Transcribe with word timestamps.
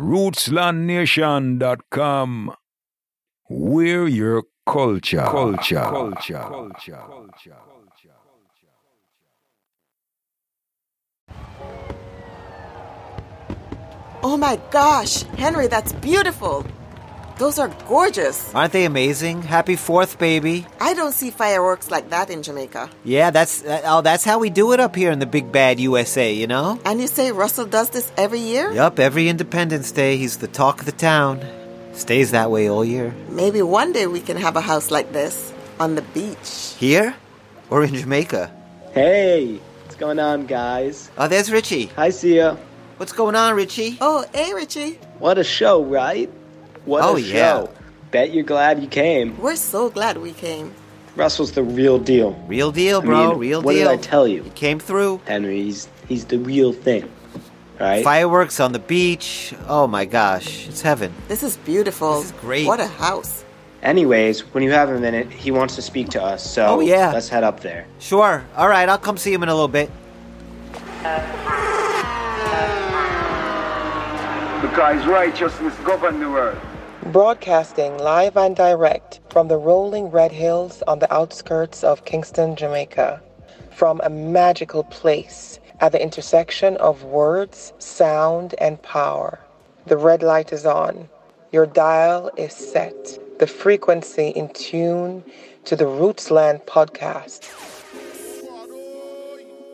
rootslandnation.com. 0.00 2.54
We're 3.48 4.08
your 4.08 4.44
culture. 4.66 5.22
Culture. 5.24 5.82
Culture. 5.82 6.38
Culture. 6.38 6.96
Culture. 6.96 7.56
Oh 14.22 14.36
my 14.36 14.60
gosh, 14.70 15.22
Henry, 15.38 15.66
that's 15.66 15.94
beautiful. 15.94 16.66
Those 17.40 17.58
are 17.58 17.68
gorgeous. 17.88 18.54
Aren't 18.54 18.74
they 18.74 18.84
amazing? 18.84 19.40
Happy 19.40 19.74
4th, 19.74 20.18
baby. 20.18 20.66
I 20.78 20.92
don't 20.92 21.12
see 21.12 21.30
fireworks 21.30 21.90
like 21.90 22.10
that 22.10 22.28
in 22.28 22.42
Jamaica. 22.42 22.90
Yeah, 23.02 23.30
that's 23.30 23.64
uh, 23.64 23.80
oh, 23.86 24.02
that's 24.02 24.24
how 24.24 24.38
we 24.38 24.50
do 24.50 24.74
it 24.74 24.78
up 24.78 24.94
here 24.94 25.10
in 25.10 25.20
the 25.20 25.26
big 25.26 25.50
bad 25.50 25.80
USA, 25.80 26.30
you 26.34 26.46
know? 26.46 26.78
And 26.84 27.00
you 27.00 27.06
say 27.06 27.32
Russell 27.32 27.64
does 27.64 27.88
this 27.88 28.12
every 28.18 28.40
year? 28.40 28.70
Yup, 28.72 28.98
every 29.00 29.30
Independence 29.30 29.90
Day 29.90 30.18
he's 30.18 30.36
the 30.36 30.48
talk 30.48 30.80
of 30.80 30.84
the 30.84 30.92
town. 30.92 31.40
Stays 31.94 32.32
that 32.32 32.50
way 32.50 32.68
all 32.68 32.84
year. 32.84 33.14
Maybe 33.30 33.62
one 33.62 33.94
day 33.94 34.06
we 34.06 34.20
can 34.20 34.36
have 34.36 34.56
a 34.56 34.60
house 34.60 34.90
like 34.90 35.10
this 35.14 35.54
on 35.78 35.94
the 35.94 36.02
beach. 36.02 36.74
Here 36.76 37.14
or 37.70 37.84
in 37.84 37.94
Jamaica? 37.94 38.52
Hey, 38.92 39.56
what's 39.84 39.96
going 39.96 40.18
on, 40.18 40.44
guys? 40.44 41.10
Oh, 41.16 41.26
there's 41.26 41.50
Richie. 41.50 41.86
Hi, 41.96 42.10
Sia. 42.10 42.58
What's 42.98 43.12
going 43.14 43.34
on, 43.34 43.54
Richie? 43.54 43.96
Oh, 43.98 44.26
hey, 44.34 44.52
Richie. 44.52 44.98
What 45.18 45.38
a 45.38 45.44
show, 45.44 45.82
right? 45.82 46.30
What 46.84 47.02
Oh, 47.04 47.16
a 47.16 47.20
yeah. 47.20 47.66
Bet 48.10 48.32
you're 48.32 48.44
glad 48.44 48.82
you 48.82 48.88
came. 48.88 49.38
We're 49.40 49.56
so 49.56 49.90
glad 49.90 50.18
we 50.18 50.32
came. 50.32 50.74
Russell's 51.16 51.52
the 51.52 51.62
real 51.62 51.98
deal. 51.98 52.32
Real 52.48 52.72
deal, 52.72 53.00
I 53.00 53.04
bro. 53.04 53.28
mean, 53.30 53.38
Real 53.38 53.62
what 53.62 53.72
deal. 53.74 53.86
What 53.86 53.92
did 53.92 54.00
I 54.00 54.02
tell 54.10 54.26
you? 54.26 54.42
He 54.42 54.50
came 54.50 54.78
through. 54.78 55.20
Henry, 55.26 55.62
he's, 55.62 55.88
he's 56.08 56.24
the 56.24 56.38
real 56.38 56.72
thing. 56.72 57.10
Right? 57.78 58.04
Fireworks 58.04 58.60
on 58.60 58.72
the 58.72 58.78
beach. 58.78 59.54
Oh 59.66 59.86
my 59.86 60.04
gosh, 60.04 60.68
it's 60.68 60.82
heaven. 60.82 61.12
This 61.28 61.42
is 61.42 61.56
beautiful. 61.58 62.16
This 62.20 62.26
is 62.26 62.32
great. 62.40 62.66
What 62.66 62.80
a 62.80 62.86
house. 62.86 63.44
Anyways, 63.82 64.40
when 64.52 64.62
you 64.62 64.70
have 64.72 64.90
a 64.90 64.98
minute, 65.00 65.30
he 65.30 65.50
wants 65.50 65.74
to 65.76 65.82
speak 65.82 66.10
to 66.10 66.22
us, 66.22 66.44
so 66.48 66.66
Oh, 66.66 66.80
yeah. 66.80 67.10
let's 67.12 67.30
head 67.30 67.42
up 67.44 67.60
there. 67.60 67.86
Sure. 67.98 68.44
All 68.56 68.68
right, 68.68 68.86
I'll 68.88 68.98
come 68.98 69.16
see 69.16 69.32
him 69.32 69.42
in 69.42 69.48
a 69.48 69.54
little 69.54 69.68
bit. 69.68 69.90
Because 74.60 75.06
righteousness 75.06 75.74
govern 75.84 76.20
the 76.20 76.28
world. 76.28 76.58
Broadcasting 77.06 77.96
live 77.96 78.36
and 78.36 78.54
direct 78.54 79.20
from 79.30 79.48
the 79.48 79.56
rolling 79.56 80.10
red 80.10 80.30
hills 80.30 80.82
on 80.86 80.98
the 80.98 81.12
outskirts 81.12 81.82
of 81.82 82.04
Kingston, 82.04 82.54
Jamaica. 82.54 83.22
From 83.70 84.02
a 84.04 84.10
magical 84.10 84.84
place 84.84 85.58
at 85.80 85.92
the 85.92 86.00
intersection 86.00 86.76
of 86.76 87.02
words, 87.02 87.72
sound, 87.78 88.54
and 88.58 88.80
power. 88.82 89.40
The 89.86 89.96
red 89.96 90.22
light 90.22 90.52
is 90.52 90.66
on. 90.66 91.08
Your 91.52 91.64
dial 91.66 92.30
is 92.36 92.52
set. 92.52 93.18
The 93.38 93.46
frequency 93.46 94.28
in 94.28 94.52
tune 94.52 95.24
to 95.64 95.76
the 95.76 95.86
Rootsland 95.86 96.66
podcast. 96.66 97.48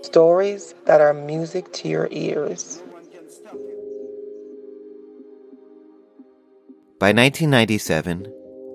Stories 0.03 0.75
that 0.85 1.01
are 1.01 1.13
music 1.13 1.73
to 1.73 1.89
your 1.89 2.07
ears. 2.13 2.83
By 7.07 7.13
1997, 7.13 8.27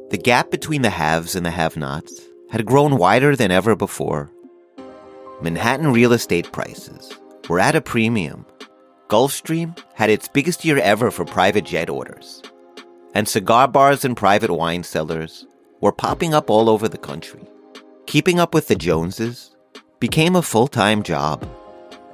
the 0.09 0.17
gap 0.17 0.51
between 0.51 0.83
the 0.83 0.89
haves 0.89 1.35
and 1.35 1.45
the 1.45 1.51
have 1.51 1.75
nots 1.75 2.13
had 2.49 2.65
grown 2.65 2.95
wider 2.95 3.35
than 3.35 3.51
ever 3.51 3.75
before. 3.75 4.31
Manhattan 5.41 5.91
real 5.91 6.13
estate 6.13 6.49
prices 6.53 7.11
were 7.49 7.59
at 7.59 7.75
a 7.75 7.81
premium. 7.81 8.45
Gulfstream 9.09 9.77
had 9.95 10.09
its 10.09 10.29
biggest 10.29 10.63
year 10.63 10.77
ever 10.77 11.11
for 11.11 11.25
private 11.25 11.65
jet 11.65 11.89
orders. 11.89 12.41
And 13.13 13.27
cigar 13.27 13.67
bars 13.67 14.05
and 14.05 14.15
private 14.15 14.53
wine 14.53 14.83
cellars 14.83 15.45
were 15.81 15.91
popping 15.91 16.33
up 16.33 16.49
all 16.49 16.69
over 16.69 16.87
the 16.87 16.97
country. 16.97 17.45
Keeping 18.05 18.39
up 18.39 18.53
with 18.53 18.69
the 18.69 18.75
Joneses 18.75 19.53
became 19.99 20.37
a 20.37 20.41
full 20.41 20.69
time 20.69 21.03
job 21.03 21.45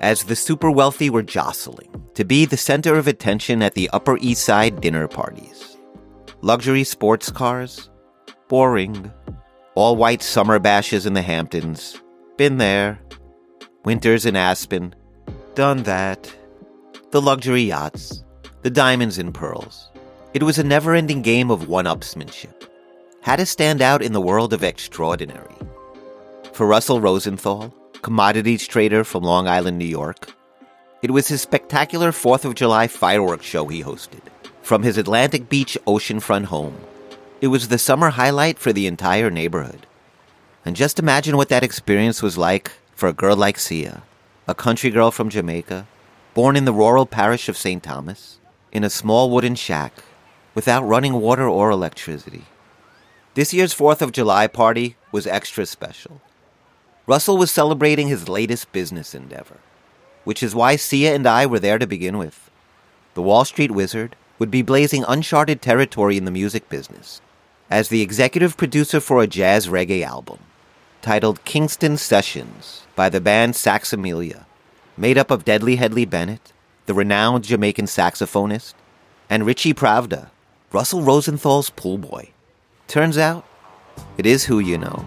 as 0.02 0.24
the 0.24 0.36
super 0.36 0.72
wealthy 0.72 1.12
were 1.12 1.22
jostling 1.22 1.92
to 2.16 2.26
be 2.26 2.46
the 2.46 2.58
center 2.58 2.96
of 2.96 3.08
attention 3.08 3.62
at 3.62 3.76
the 3.76 3.88
Upper 3.94 4.18
East 4.18 4.44
Side 4.44 4.82
dinner 4.82 5.08
parties 5.08 5.77
luxury 6.48 6.86
sports 6.86 7.30
cars, 7.30 7.90
boring, 8.48 9.12
all 9.76 9.98
white 9.98 10.24
summer 10.24 10.60
bashes 10.60 11.06
in 11.06 11.12
the 11.12 11.22
Hamptons, 11.22 12.02
been 12.38 12.58
there, 12.58 13.02
winters 13.84 14.26
in 14.26 14.38
Aspen, 14.38 14.96
done 15.56 15.84
that, 15.84 16.34
the 17.12 17.22
luxury 17.22 17.64
yachts, 17.64 18.24
the 18.62 18.70
diamonds 18.70 19.18
and 19.18 19.34
pearls. 19.34 19.92
It 20.34 20.42
was 20.42 20.58
a 20.58 20.64
never 20.64 20.96
ending 20.96 21.22
game 21.22 21.52
of 21.52 21.68
one 21.68 21.84
upsmanship. 21.84 22.70
How 23.20 23.36
to 23.36 23.46
stand 23.46 23.82
out 23.82 24.02
in 24.02 24.14
the 24.14 24.22
world 24.22 24.54
of 24.54 24.64
extraordinary. 24.64 25.56
For 26.54 26.66
Russell 26.66 27.02
Rosenthal, 27.02 27.76
commodities 28.04 28.66
trader 28.66 29.04
from 29.04 29.22
Long 29.22 29.50
Island, 29.50 29.78
New 29.78 29.84
York, 29.84 30.34
it 31.02 31.12
was 31.12 31.28
his 31.28 31.42
spectacular 31.42 32.12
4th 32.12 32.46
of 32.46 32.56
July 32.56 32.88
fireworks 32.88 33.46
show 33.46 33.68
he 33.68 33.84
hosted 33.84 34.22
from 34.68 34.84
his 34.84 34.98
Atlantic 34.98 35.48
Beach 35.48 35.78
oceanfront 35.88 36.48
home. 36.48 36.76
It 37.40 37.48
was 37.48 37.70
the 37.70 37.78
summer 37.78 38.10
highlight 38.10 38.60
for 38.60 38.74
the 38.74 38.86
entire 38.86 39.30
neighborhood. 39.30 39.88
And 40.66 40.76
just 40.76 41.00
imagine 41.00 41.38
what 41.38 41.48
that 41.48 41.64
experience 41.64 42.22
was 42.22 42.38
like 42.38 42.74
for 42.94 43.08
a 43.08 43.14
girl 43.14 43.38
like 43.38 43.58
Sia, 43.58 44.04
a 44.46 44.54
country 44.54 44.90
girl 44.90 45.10
from 45.10 45.30
Jamaica, 45.30 45.88
born 46.34 46.58
in 46.58 46.66
the 46.66 46.74
rural 46.74 47.06
parish 47.06 47.48
of 47.48 47.56
St. 47.56 47.82
Thomas, 47.82 48.40
in 48.74 48.84
a 48.84 48.90
small 48.90 49.30
wooden 49.30 49.56
shack, 49.56 49.94
without 50.54 50.86
running 50.86 51.14
water 51.14 51.48
or 51.48 51.70
electricity. 51.70 52.44
This 53.36 53.54
year's 53.54 53.74
4th 53.74 54.02
of 54.02 54.12
July 54.12 54.48
party 54.48 54.98
was 55.14 55.26
extra 55.26 55.66
special. 55.66 56.20
Russell 57.06 57.38
was 57.38 57.52
celebrating 57.52 58.10
his 58.10 58.28
latest 58.28 58.74
business 58.74 59.16
endeavor, 59.16 59.60
which 60.26 60.44
is 60.44 60.54
why 60.54 60.76
Sia 60.76 61.16
and 61.16 61.26
I 61.26 61.46
were 61.46 61.60
there 61.60 61.80
to 61.80 61.88
begin 61.88 62.18
with. 62.18 62.52
The 63.14 63.22
Wall 63.22 63.46
Street 63.46 63.72
Wizard 63.72 64.18
would 64.40 64.52
be 64.52 64.62
blazing 64.62 65.04
uncharted 65.08 65.62
territory 65.62 66.18
in 66.18 66.26
the 66.26 66.32
music 66.32 66.70
business 66.70 67.22
as 67.70 67.90
the 67.90 68.02
executive 68.02 68.58
producer 68.58 69.00
for 69.00 69.22
a 69.22 69.28
jazz 69.28 69.68
reggae 69.68 70.04
album 70.04 70.40
titled 71.02 71.44
Kingston 71.46 71.98
Sessions 71.98 72.86
by 72.96 73.10
the 73.10 73.22
band 73.22 73.54
Saxsemilla, 73.54 74.46
made 74.98 75.18
up 75.18 75.32
of 75.32 75.46
Deadly 75.46 75.78
Headley 75.78 76.06
Bennett, 76.06 76.52
the 76.86 76.94
renowned 76.94 77.44
Jamaican 77.44 77.86
saxophonist, 77.86 78.74
and 79.30 79.46
Richie 79.46 79.74
Prafder, 79.74 80.30
Russell 80.72 81.02
Rosenthal's 81.02 81.70
pool 81.70 81.98
boy. 81.98 82.32
Turns 82.88 83.18
out, 83.18 83.46
it 84.18 84.26
is 84.26 84.46
who 84.46 84.60
you 84.60 84.78
know. 84.78 85.06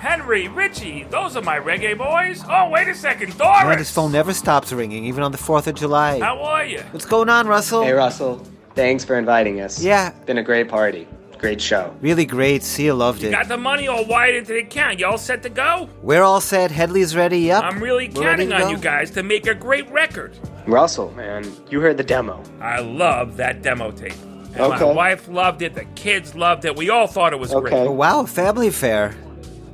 Henry, 0.00 0.48
Richie, 0.48 1.04
those 1.10 1.36
are 1.36 1.42
my 1.42 1.58
reggae 1.58 1.96
boys. 1.96 2.42
Oh, 2.48 2.70
wait 2.70 2.88
a 2.88 2.94
second, 2.94 3.38
Man, 3.38 3.64
Doris. 3.64 3.76
his 3.78 3.90
phone 3.90 4.10
never 4.12 4.32
stops 4.32 4.72
ringing, 4.72 5.04
even 5.04 5.22
on 5.22 5.30
the 5.30 5.36
4th 5.36 5.66
of 5.66 5.74
July. 5.74 6.18
How 6.20 6.40
are 6.42 6.64
you? 6.64 6.80
What's 6.92 7.04
going 7.04 7.28
on, 7.28 7.46
Russell? 7.46 7.82
Hey, 7.82 7.92
Russell. 7.92 8.42
Thanks 8.74 9.04
for 9.04 9.18
inviting 9.18 9.60
us. 9.60 9.82
Yeah. 9.82 10.12
Been 10.24 10.38
a 10.38 10.42
great 10.42 10.70
party. 10.70 11.06
Great 11.36 11.60
show. 11.60 11.94
Really 12.00 12.24
great. 12.24 12.62
Sia 12.62 12.94
loved 12.94 13.22
it. 13.24 13.30
Got 13.32 13.48
the 13.48 13.58
money 13.58 13.88
all 13.88 14.06
wired 14.06 14.36
into 14.36 14.54
the 14.54 14.60
account. 14.60 14.98
You 14.98 15.06
all 15.06 15.18
set 15.18 15.42
to 15.42 15.50
go? 15.50 15.90
We're 16.02 16.22
all 16.22 16.40
set. 16.40 16.70
Headley's 16.70 17.14
ready. 17.14 17.40
Yep. 17.40 17.62
I'm 17.62 17.82
really 17.82 18.08
We're 18.08 18.22
counting 18.22 18.52
on 18.54 18.60
go. 18.62 18.70
you 18.70 18.78
guys 18.78 19.10
to 19.12 19.22
make 19.22 19.46
a 19.46 19.54
great 19.54 19.90
record. 19.90 20.34
Russell, 20.66 21.10
man, 21.12 21.50
you 21.68 21.80
heard 21.82 21.98
the 21.98 22.04
demo. 22.04 22.42
I 22.60 22.80
love 22.80 23.36
that 23.36 23.60
demo 23.60 23.90
tape. 23.90 24.14
And 24.54 24.70
my 24.70 24.82
wife 24.82 25.28
loved 25.28 25.60
it. 25.60 25.74
The 25.74 25.84
kids 25.94 26.34
loved 26.34 26.64
it. 26.64 26.74
We 26.74 26.88
all 26.88 27.06
thought 27.06 27.34
it 27.34 27.38
was 27.38 27.52
Okay. 27.52 27.74
Oh, 27.76 27.86
great. 27.88 27.96
wow, 27.96 28.24
family 28.24 28.68
affair. 28.68 29.14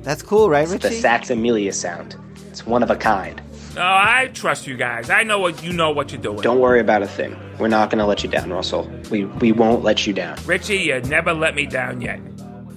That's 0.07 0.23
cool, 0.23 0.49
right, 0.49 0.71
It's 0.71 0.83
the 0.83 0.87
Saxsemilla 0.87 1.73
sound. 1.73 2.15
It's 2.47 2.65
one 2.65 2.81
of 2.81 2.89
a 2.89 2.95
kind. 2.95 3.41
No, 3.75 3.81
I 3.81 4.31
trust 4.33 4.65
you 4.65 4.77
guys. 4.77 5.09
I 5.09 5.23
know 5.23 5.37
what 5.37 5.61
you 5.61 5.73
know 5.73 5.91
what 5.91 6.13
you're 6.13 6.21
doing. 6.21 6.39
Don't 6.39 6.61
worry 6.61 6.79
about 6.79 7.03
a 7.03 7.07
thing. 7.09 7.37
We're 7.59 7.67
not 7.67 7.89
going 7.89 7.99
to 7.99 8.05
let 8.05 8.23
you 8.23 8.29
down, 8.29 8.49
Russell. 8.53 8.89
We, 9.11 9.25
we 9.25 9.51
won't 9.51 9.83
let 9.83 10.07
you 10.07 10.13
down. 10.13 10.37
Richie, 10.45 10.77
you 10.77 11.01
never 11.01 11.33
let 11.33 11.55
me 11.55 11.65
down 11.65 11.99
yet. 11.99 12.21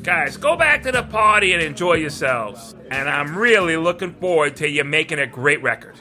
Guys, 0.02 0.36
go 0.36 0.56
back 0.56 0.82
to 0.82 0.90
the 0.90 1.04
party 1.04 1.52
and 1.52 1.62
enjoy 1.62 1.94
yourselves. 1.94 2.74
And 2.90 3.08
I'm 3.08 3.38
really 3.38 3.76
looking 3.76 4.12
forward 4.14 4.56
to 4.56 4.68
you 4.68 4.82
making 4.82 5.20
a 5.20 5.26
great 5.28 5.62
record. 5.62 6.00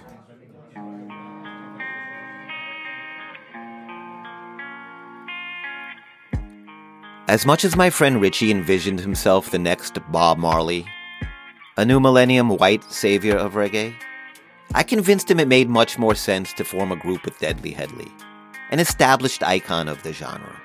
As 7.28 7.46
much 7.46 7.64
as 7.64 7.76
my 7.76 7.92
friend 7.92 8.20
Richie 8.20 8.50
envisioned 8.50 9.00
himself 9.00 9.52
the 9.52 9.60
next 9.60 10.00
Bob 10.12 10.40
Marley, 10.40 10.88
a 11.80 11.86
new 11.86 11.98
millennium 11.98 12.50
white 12.50 12.84
savior 12.92 13.38
of 13.38 13.54
reggae, 13.54 13.96
I 14.76 14.84
convinced 14.84 15.32
him 15.32 15.40
it 15.40 15.48
made 15.48 15.70
much 15.70 15.98
more 15.98 16.14
sense 16.14 16.52
to 16.54 16.66
form 16.66 16.92
a 16.92 16.98
group 16.98 17.24
with 17.24 17.40
Deadly 17.40 17.72
Headley, 17.72 18.12
an 18.70 18.82
established 18.82 19.44
icon 19.44 19.88
of 19.88 20.04
the 20.04 20.12
genre. 20.12 20.62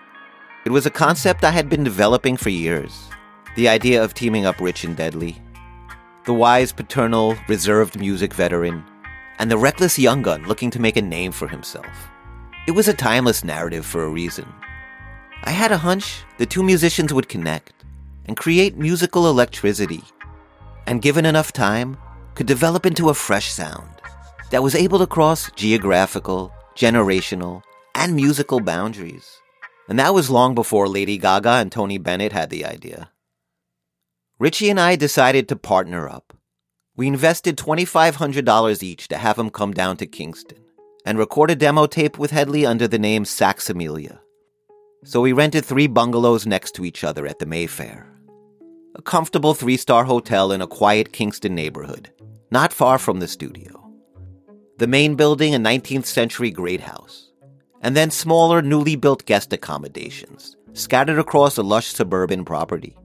It 0.66 0.70
was 0.70 0.87
a 0.87 0.90
concept 0.90 1.44
I 1.44 1.52
had 1.52 1.69
been 1.69 1.84
developing 1.84 2.37
for 2.37 2.50
years 2.50 3.08
the 3.55 3.69
idea 3.69 4.02
of 4.02 4.12
teaming 4.12 4.44
up 4.44 4.61
Rich 4.61 4.82
and 4.82 4.96
Deadly, 4.96 5.40
the 6.25 6.34
wise, 6.34 6.72
paternal, 6.72 7.37
reserved 7.46 7.96
music 7.96 8.34
veteran, 8.34 8.84
and 9.38 9.49
the 9.49 9.56
reckless 9.56 9.96
young 9.96 10.20
gun 10.20 10.43
looking 10.49 10.72
to 10.72 10.81
make 10.81 10.96
a 10.96 11.02
name 11.02 11.31
for 11.31 11.46
himself. 11.46 12.10
It 12.67 12.72
was 12.72 12.88
a 12.88 12.93
timeless 12.93 13.44
narrative 13.44 13.87
for 13.87 14.02
a 14.02 14.08
reason. 14.08 14.52
I 15.44 15.52
had 15.52 15.70
a 15.70 15.78
hunch 15.78 16.25
the 16.38 16.46
two 16.46 16.64
musicians 16.64 17.14
would 17.14 17.28
connect 17.28 17.72
and 18.26 18.37
create 18.37 18.76
musical 18.76 19.28
electricity, 19.28 20.02
and 20.86 21.02
given 21.02 21.25
enough 21.26 21.52
time, 21.52 21.96
could 22.34 22.46
develop 22.46 22.84
into 22.86 23.08
a 23.08 23.14
fresh 23.14 23.52
sound 23.52 23.90
that 24.50 24.62
was 24.62 24.75
able 24.75 24.98
to 24.98 25.06
cross 25.06 25.50
geographical, 25.52 26.52
generational, 26.76 27.62
and 27.94 28.14
musical 28.14 28.60
boundaries. 28.60 29.40
And 29.88 29.98
that 29.98 30.14
was 30.14 30.31
long 30.31 30.54
before 30.54 30.88
Lady 30.88 31.19
Gaga 31.19 31.50
and 31.50 31.70
Tony 31.70 31.98
Bennett 31.98 32.32
had 32.32 32.50
the 32.50 32.64
idea. 32.64 33.10
Richie 34.38 34.70
and 34.70 34.81
I 34.81 34.96
decided 34.96 35.48
to 35.48 35.56
partner 35.56 36.08
up. 36.08 36.36
We 36.96 37.06
invested 37.06 37.56
$2,500 37.56 38.82
each 38.82 39.08
to 39.08 39.16
have 39.16 39.38
him 39.38 39.50
come 39.50 39.72
down 39.72 39.96
to 39.98 40.06
Kingston 40.06 40.58
and 41.04 41.19
record 41.19 41.50
a 41.50 41.56
demo 41.56 41.86
tape 41.86 42.19
with 42.19 42.31
Headley 42.31 42.64
under 42.64 42.88
the 42.88 42.98
name 42.98 43.25
Saxsemilla. 43.25 44.19
So 45.04 45.20
we 45.20 45.32
rented 45.32 45.64
three 45.64 45.86
bungalows 45.86 46.46
next 46.46 46.72
to 46.76 46.84
each 46.84 47.04
other 47.04 47.26
at 47.26 47.38
the 47.38 47.46
Mayfair. 47.46 48.13
A 48.96 49.02
comfortable 49.02 49.55
three 49.55 49.76
star 49.76 50.05
hotel 50.05 50.52
in 50.52 50.62
a 50.62 50.69
quiet 50.69 51.12
Kingston 51.12 51.55
neighborhood, 51.55 52.11
not 52.52 52.73
far 52.73 52.99
from 52.99 53.19
the 53.19 53.26
studio. 53.26 53.91
The 54.79 54.87
main 54.87 55.17
building, 55.17 55.55
a 55.55 55.58
19th 55.58 56.06
century 56.06 56.52
great 56.52 56.81
house, 56.81 57.32
and 57.81 57.96
then 57.96 58.11
smaller, 58.11 58.62
newly 58.62 58.94
built 58.94 59.26
guest 59.26 59.52
accommodations 59.52 60.56
scattered 60.75 61.19
across 61.19 61.56
a 61.56 61.62
lush 61.62 61.88
suburban 61.88 62.44
property. 62.44 62.96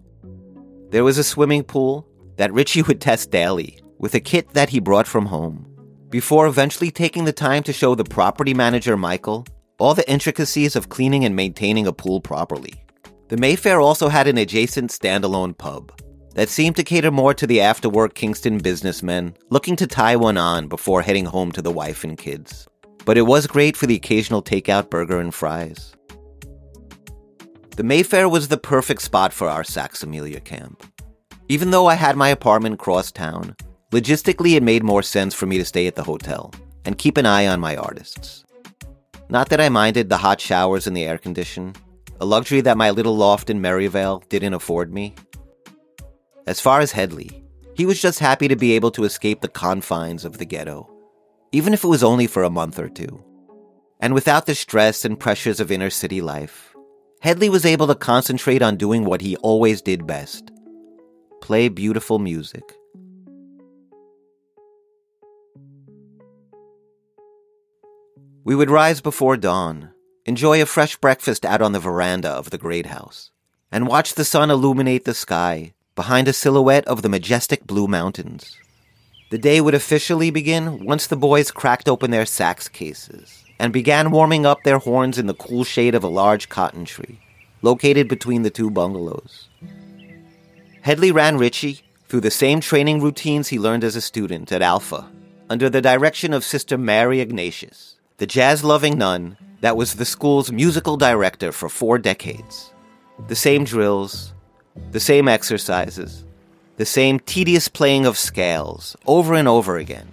There 0.89 1.03
was 1.03 1.17
a 1.17 1.23
swimming 1.23 1.63
pool 1.63 2.07
that 2.37 2.53
Richie 2.53 2.81
would 2.83 3.01
test 3.01 3.31
daily 3.31 3.79
with 3.97 4.13
a 4.13 4.19
kit 4.19 4.53
that 4.53 4.69
he 4.69 4.79
brought 4.79 5.07
from 5.07 5.25
home, 5.25 5.65
before 6.09 6.47
eventually 6.47 6.91
taking 6.91 7.25
the 7.25 7.33
time 7.33 7.63
to 7.63 7.73
show 7.73 7.95
the 7.95 8.03
property 8.03 8.53
manager, 8.53 8.95
Michael, 8.95 9.45
all 9.79 9.93
the 9.93 10.09
intricacies 10.09 10.75
of 10.75 10.89
cleaning 10.89 11.25
and 11.25 11.35
maintaining 11.35 11.87
a 11.87 11.93
pool 11.93 12.21
properly. 12.21 12.83
The 13.29 13.37
Mayfair 13.37 13.79
also 13.79 14.09
had 14.09 14.27
an 14.27 14.39
adjacent 14.39 14.89
standalone 14.89 15.55
pub 15.55 15.91
that 16.33 16.49
seemed 16.49 16.75
to 16.77 16.83
cater 16.83 17.11
more 17.11 17.35
to 17.35 17.45
the 17.45 17.61
after 17.61 17.87
work 17.87 18.15
Kingston 18.15 18.57
businessmen 18.57 19.35
looking 19.51 19.75
to 19.75 19.85
tie 19.85 20.15
one 20.15 20.35
on 20.35 20.67
before 20.67 21.03
heading 21.03 21.25
home 21.25 21.51
to 21.51 21.61
the 21.61 21.71
wife 21.71 22.03
and 22.03 22.17
kids. 22.17 22.67
But 23.05 23.19
it 23.19 23.27
was 23.27 23.45
great 23.45 23.77
for 23.77 23.85
the 23.85 23.95
occasional 23.95 24.41
takeout 24.41 24.89
burger 24.89 25.19
and 25.19 25.31
fries. 25.31 25.93
The 27.75 27.83
Mayfair 27.83 28.27
was 28.27 28.47
the 28.47 28.57
perfect 28.57 29.03
spot 29.03 29.31
for 29.31 29.47
our 29.47 29.61
Saxsemilla 29.61 30.43
camp. 30.43 30.83
Even 31.49 31.69
though 31.69 31.85
I 31.85 31.93
had 31.93 32.17
my 32.17 32.29
apartment 32.29 32.79
cross 32.79 33.11
town, 33.11 33.55
logistically 33.91 34.55
it 34.55 34.63
made 34.63 34.83
more 34.83 35.03
sense 35.03 35.35
for 35.35 35.45
me 35.45 35.59
to 35.59 35.65
stay 35.65 35.85
at 35.85 35.93
the 35.93 36.03
hotel 36.03 36.51
and 36.83 36.97
keep 36.97 37.15
an 37.15 37.27
eye 37.27 37.45
on 37.45 37.59
my 37.59 37.75
artists. 37.75 38.43
Not 39.29 39.49
that 39.49 39.61
I 39.61 39.69
minded 39.69 40.09
the 40.09 40.17
hot 40.17 40.41
showers 40.41 40.87
and 40.87 40.97
the 40.97 41.05
air 41.05 41.19
condition, 41.19 41.75
a 42.21 42.25
luxury 42.25 42.61
that 42.61 42.77
my 42.77 42.89
little 42.89 43.15
loft 43.15 43.49
in 43.49 43.61
Merivale 43.61 44.23
didn't 44.29 44.53
afford 44.53 44.93
me. 44.93 45.15
As 46.45 46.59
far 46.59 46.81
as 46.81 46.91
Headley, 46.91 47.43
he 47.75 47.85
was 47.85 48.01
just 48.01 48.19
happy 48.19 48.47
to 48.47 48.55
be 48.55 48.73
able 48.73 48.91
to 48.91 49.05
escape 49.05 49.41
the 49.41 49.47
confines 49.47 50.25
of 50.25 50.37
the 50.37 50.45
ghetto, 50.45 50.89
even 51.51 51.73
if 51.73 51.83
it 51.83 51.87
was 51.87 52.03
only 52.03 52.27
for 52.27 52.43
a 52.43 52.49
month 52.49 52.77
or 52.77 52.89
two. 52.89 53.23
And 54.01 54.13
without 54.13 54.45
the 54.45 54.55
stress 54.55 55.05
and 55.05 55.19
pressures 55.19 55.59
of 55.59 55.71
inner 55.71 55.89
city 55.89 56.21
life, 56.21 56.75
Headley 57.21 57.49
was 57.49 57.65
able 57.65 57.87
to 57.87 57.95
concentrate 57.95 58.61
on 58.61 58.77
doing 58.77 59.03
what 59.05 59.21
he 59.21 59.35
always 59.37 59.81
did 59.81 60.07
best 60.07 60.51
play 61.41 61.69
beautiful 61.69 62.19
music. 62.19 62.63
We 68.43 68.55
would 68.55 68.69
rise 68.69 68.99
before 68.99 69.37
dawn, 69.37 69.91
enjoy 70.25 70.61
a 70.61 70.65
fresh 70.65 70.95
breakfast 70.97 71.45
out 71.45 71.61
on 71.61 71.71
the 71.71 71.79
veranda 71.79 72.29
of 72.29 72.49
the 72.49 72.57
great 72.57 72.87
house, 72.87 73.31
and 73.71 73.87
watch 73.87 74.13
the 74.13 74.25
sun 74.25 74.51
illuminate 74.51 75.05
the 75.05 75.13
sky 75.13 75.73
behind 75.95 76.27
a 76.27 76.33
silhouette 76.33 76.87
of 76.87 77.01
the 77.01 77.09
majestic 77.09 77.65
blue 77.65 77.87
mountains. 77.87 78.55
The 79.31 79.37
day 79.37 79.61
would 79.61 79.75
officially 79.75 80.31
begin 80.31 80.85
once 80.85 81.07
the 81.07 81.15
boys 81.15 81.51
cracked 81.51 81.87
open 81.87 82.11
their 82.11 82.25
sax 82.25 82.67
cases 82.67 83.43
and 83.59 83.71
began 83.73 84.11
warming 84.11 84.45
up 84.45 84.63
their 84.63 84.79
horns 84.79 85.17
in 85.17 85.27
the 85.27 85.33
cool 85.33 85.63
shade 85.63 85.93
of 85.93 86.03
a 86.03 86.07
large 86.07 86.49
cotton 86.49 86.85
tree 86.85 87.19
located 87.61 88.07
between 88.07 88.43
the 88.43 88.49
two 88.49 88.71
bungalows. 88.71 89.49
Headley 90.81 91.11
ran 91.11 91.37
Richie 91.37 91.81
through 92.07 92.21
the 92.21 92.31
same 92.31 92.61
training 92.61 93.01
routines 93.01 93.49
he 93.49 93.59
learned 93.59 93.83
as 93.83 93.95
a 93.95 94.01
student 94.01 94.51
at 94.51 94.61
Alpha 94.61 95.11
under 95.49 95.69
the 95.69 95.81
direction 95.81 96.33
of 96.33 96.43
Sister 96.43 96.77
Mary 96.77 97.19
Ignatius, 97.19 97.95
the 98.17 98.27
jazz 98.27 98.63
loving 98.63 98.97
nun 98.97 99.37
that 99.61 99.77
was 99.77 99.95
the 99.95 100.05
school's 100.05 100.51
musical 100.51 100.97
director 100.97 101.51
for 101.51 101.69
four 101.69 101.97
decades. 101.97 102.73
The 103.27 103.35
same 103.35 103.63
drills, 103.65 104.33
the 104.91 104.99
same 104.99 105.27
exercises, 105.27 106.23
the 106.77 106.85
same 106.85 107.19
tedious 107.19 107.67
playing 107.67 108.05
of 108.05 108.17
scales 108.17 108.95
over 109.05 109.33
and 109.33 109.47
over 109.47 109.77
again. 109.77 110.07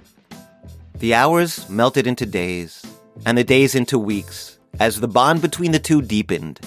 The 0.98 1.14
hours 1.14 1.68
melted 1.68 2.06
into 2.06 2.26
days, 2.26 2.84
and 3.24 3.38
the 3.38 3.44
days 3.44 3.74
into 3.74 3.98
weeks 3.98 4.58
as 4.80 5.00
the 5.00 5.08
bond 5.08 5.42
between 5.42 5.72
the 5.72 5.78
two 5.78 6.02
deepened. 6.02 6.60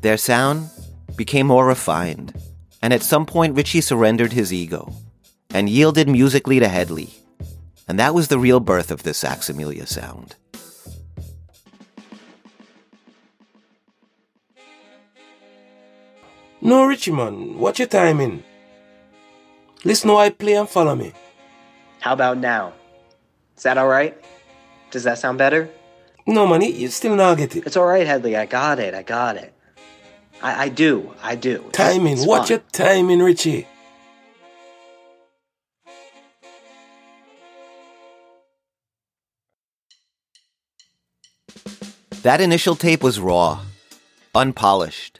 Their 0.00 0.16
sound 0.16 0.70
became 1.16 1.46
more 1.46 1.66
refined, 1.66 2.34
and 2.82 2.92
at 2.92 3.02
some 3.02 3.26
point 3.26 3.54
Richie 3.54 3.80
surrendered 3.80 4.32
his 4.32 4.52
ego 4.52 4.92
and 5.54 5.68
yielded 5.68 6.08
musically 6.08 6.58
to 6.60 6.68
Headley. 6.68 7.10
And 7.86 7.98
that 7.98 8.14
was 8.14 8.28
the 8.28 8.38
real 8.38 8.60
birth 8.60 8.90
of 8.90 9.02
the 9.02 9.10
Saxsemilla 9.10 9.86
sound. 9.86 10.34
No, 16.62 16.86
Richie 16.86 17.10
man, 17.10 17.58
watch 17.58 17.80
your 17.80 17.88
timing. 17.88 18.44
Listen 19.84 20.10
how 20.10 20.18
I 20.18 20.30
play 20.30 20.54
and 20.54 20.68
follow 20.68 20.94
me. 20.94 21.12
How 21.98 22.12
about 22.12 22.38
now? 22.38 22.72
Is 23.56 23.64
that 23.64 23.78
all 23.78 23.88
right? 23.88 24.16
Does 24.92 25.02
that 25.02 25.18
sound 25.18 25.38
better? 25.38 25.68
No, 26.24 26.46
man, 26.46 26.62
you 26.62 26.86
still 26.88 27.16
not 27.16 27.36
get 27.38 27.56
it. 27.56 27.66
It's 27.66 27.76
all 27.76 27.86
right, 27.86 28.06
Headley. 28.06 28.36
I 28.36 28.46
got 28.46 28.78
it. 28.78 28.94
I 28.94 29.02
got 29.02 29.36
it. 29.36 29.52
I, 30.40 30.64
I 30.64 30.68
do. 30.68 31.12
I 31.20 31.34
do. 31.34 31.64
Timing. 31.72 32.12
It's 32.18 32.26
Watch 32.26 32.48
fine. 32.48 32.50
your 32.50 32.58
timing, 32.70 33.18
Richie. 33.18 33.66
That 42.22 42.40
initial 42.40 42.76
tape 42.76 43.02
was 43.02 43.18
raw, 43.18 43.60
unpolished, 44.34 45.18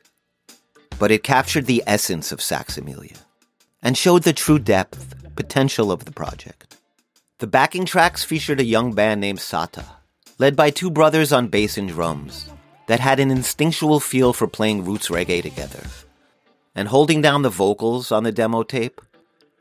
but 0.99 1.11
it 1.11 1.23
captured 1.23 1.67
the 1.67 1.83
essence 1.87 2.33
of 2.33 2.41
Saxsemilla 2.41 3.17
and 3.83 3.97
showed 3.97 4.23
the 4.23 4.33
true 4.33 4.59
depth, 4.59 5.15
potential 5.35 5.91
of 5.91 6.05
the 6.05 6.13
project. 6.13 6.77
The 7.39 7.47
backing 7.47 7.85
tracks 7.85 8.23
featured 8.23 8.61
a 8.61 8.65
young 8.65 8.93
band 8.93 9.21
named 9.21 9.41
Sata, 9.41 9.85
led 10.39 10.55
by 10.55 10.71
two 10.71 10.91
brothers 10.91 11.33
on 11.33 11.49
bass 11.49 11.77
and 11.77 11.89
drums, 11.89 12.49
that 12.87 13.01
had 13.01 13.19
an 13.19 13.31
instinctual 13.31 14.01
feel 14.01 14.33
for 14.33 14.47
playing 14.47 14.85
roots 14.85 15.09
reggae 15.09 15.43
together. 15.43 15.85
And 16.75 16.89
holding 16.89 17.21
down 17.21 17.43
the 17.43 17.51
vocals 17.51 18.13
on 18.13 18.23
the 18.23 18.33
demo 18.33 18.63
tape 18.63 19.01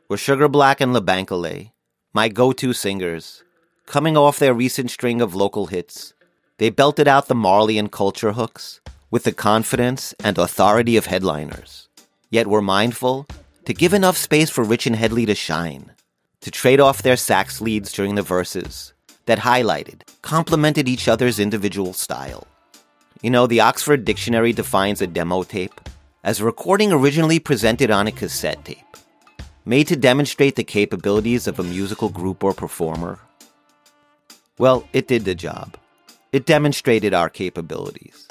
were 0.08 0.16
Sugar 0.16 0.48
Black 0.48 0.80
and 0.80 0.94
LeBankole, 0.94 1.70
my 2.12 2.28
go 2.28 2.52
to 2.52 2.72
singers, 2.72 3.42
coming 3.86 4.16
off 4.16 4.38
their 4.38 4.54
recent 4.54 4.90
string 4.90 5.20
of 5.20 5.34
local 5.34 5.66
hits. 5.66 6.14
They 6.58 6.70
belted 6.70 7.08
out 7.08 7.26
the 7.26 7.34
Marley 7.34 7.78
and 7.78 7.90
culture 7.90 8.32
hooks 8.32 8.80
with 9.12 9.24
the 9.24 9.32
confidence 9.32 10.14
and 10.24 10.38
authority 10.38 10.96
of 10.96 11.04
headliners, 11.04 11.88
yet 12.30 12.46
were 12.46 12.62
mindful 12.62 13.26
to 13.66 13.74
give 13.74 13.92
enough 13.92 14.16
space 14.16 14.48
for 14.48 14.64
Rich 14.64 14.86
and 14.86 14.96
Headley 14.96 15.26
to 15.26 15.34
shine, 15.34 15.92
to 16.40 16.50
trade 16.50 16.80
off 16.80 17.02
their 17.02 17.18
sax 17.18 17.60
leads 17.60 17.92
during 17.92 18.14
the 18.14 18.22
verses 18.22 18.94
that 19.26 19.40
highlighted, 19.40 20.00
complemented 20.22 20.88
each 20.88 21.08
other's 21.08 21.38
individual 21.38 21.92
style. 21.92 22.46
You 23.20 23.28
know, 23.28 23.46
the 23.46 23.60
Oxford 23.60 24.06
Dictionary 24.06 24.54
defines 24.54 25.02
a 25.02 25.06
demo 25.06 25.42
tape 25.42 25.78
as 26.24 26.40
a 26.40 26.44
recording 26.44 26.90
originally 26.90 27.38
presented 27.38 27.90
on 27.90 28.06
a 28.06 28.12
cassette 28.12 28.64
tape, 28.64 28.96
made 29.66 29.88
to 29.88 29.94
demonstrate 29.94 30.56
the 30.56 30.64
capabilities 30.64 31.46
of 31.46 31.58
a 31.58 31.64
musical 31.64 32.08
group 32.08 32.42
or 32.42 32.54
performer. 32.54 33.18
Well, 34.58 34.88
it 34.94 35.06
did 35.06 35.26
the 35.26 35.34
job. 35.34 35.76
It 36.32 36.46
demonstrated 36.46 37.12
our 37.12 37.28
capabilities. 37.28 38.26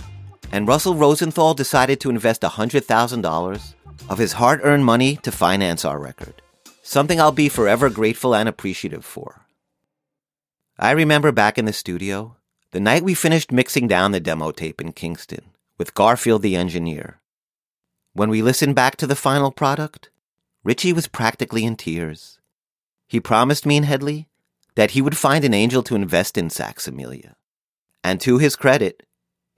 And 0.52 0.68
Russell 0.68 0.96
Rosenthal 0.96 1.54
decided 1.54 2.02
to 2.02 2.10
invest 2.10 2.42
$100,000 2.42 3.74
of 4.10 4.18
his 4.18 4.34
hard 4.34 4.60
earned 4.64 4.86
money 4.86 5.16
to 5.18 5.32
finance 5.32 5.86
our 5.86 5.98
record, 5.98 6.42
something 6.84 7.22
I'll 7.22 7.32
be 7.32 7.48
forever 7.48 7.90
grateful 7.90 8.36
and 8.36 8.50
appreciative 8.50 9.06
for. 9.06 9.46
I 10.78 10.92
remember 10.92 11.32
back 11.32 11.58
in 11.58 11.66
the 11.66 11.74
studio, 11.74 12.36
the 12.72 12.80
night 12.80 13.04
we 13.04 13.14
finished 13.14 13.52
mixing 13.52 13.88
down 13.88 14.12
the 14.12 14.20
demo 14.20 14.52
tape 14.52 14.82
in 14.82 14.92
Kingston 14.92 15.52
with 15.78 15.94
Garfield 15.94 16.42
the 16.42 16.56
engineer. 16.56 17.22
When 18.14 18.30
we 18.30 18.42
listened 18.42 18.76
back 18.76 18.98
to 18.98 19.08
the 19.08 19.16
final 19.16 19.52
product, 19.52 20.10
Richie 20.64 20.94
was 20.94 21.08
practically 21.08 21.64
in 21.64 21.76
tears. 21.76 22.40
He 23.08 23.20
promised 23.20 23.66
me 23.66 23.78
and 23.78 23.86
Headley 23.86 24.28
that 24.76 24.92
he 24.92 25.02
would 25.02 25.18
find 25.18 25.44
an 25.46 25.54
angel 25.54 25.84
to 25.84 25.96
invest 25.96 26.38
in 26.38 26.50
Saxsemilla, 26.50 27.36
And 28.04 28.20
to 28.22 28.38
his 28.38 28.56
credit, 28.56 29.06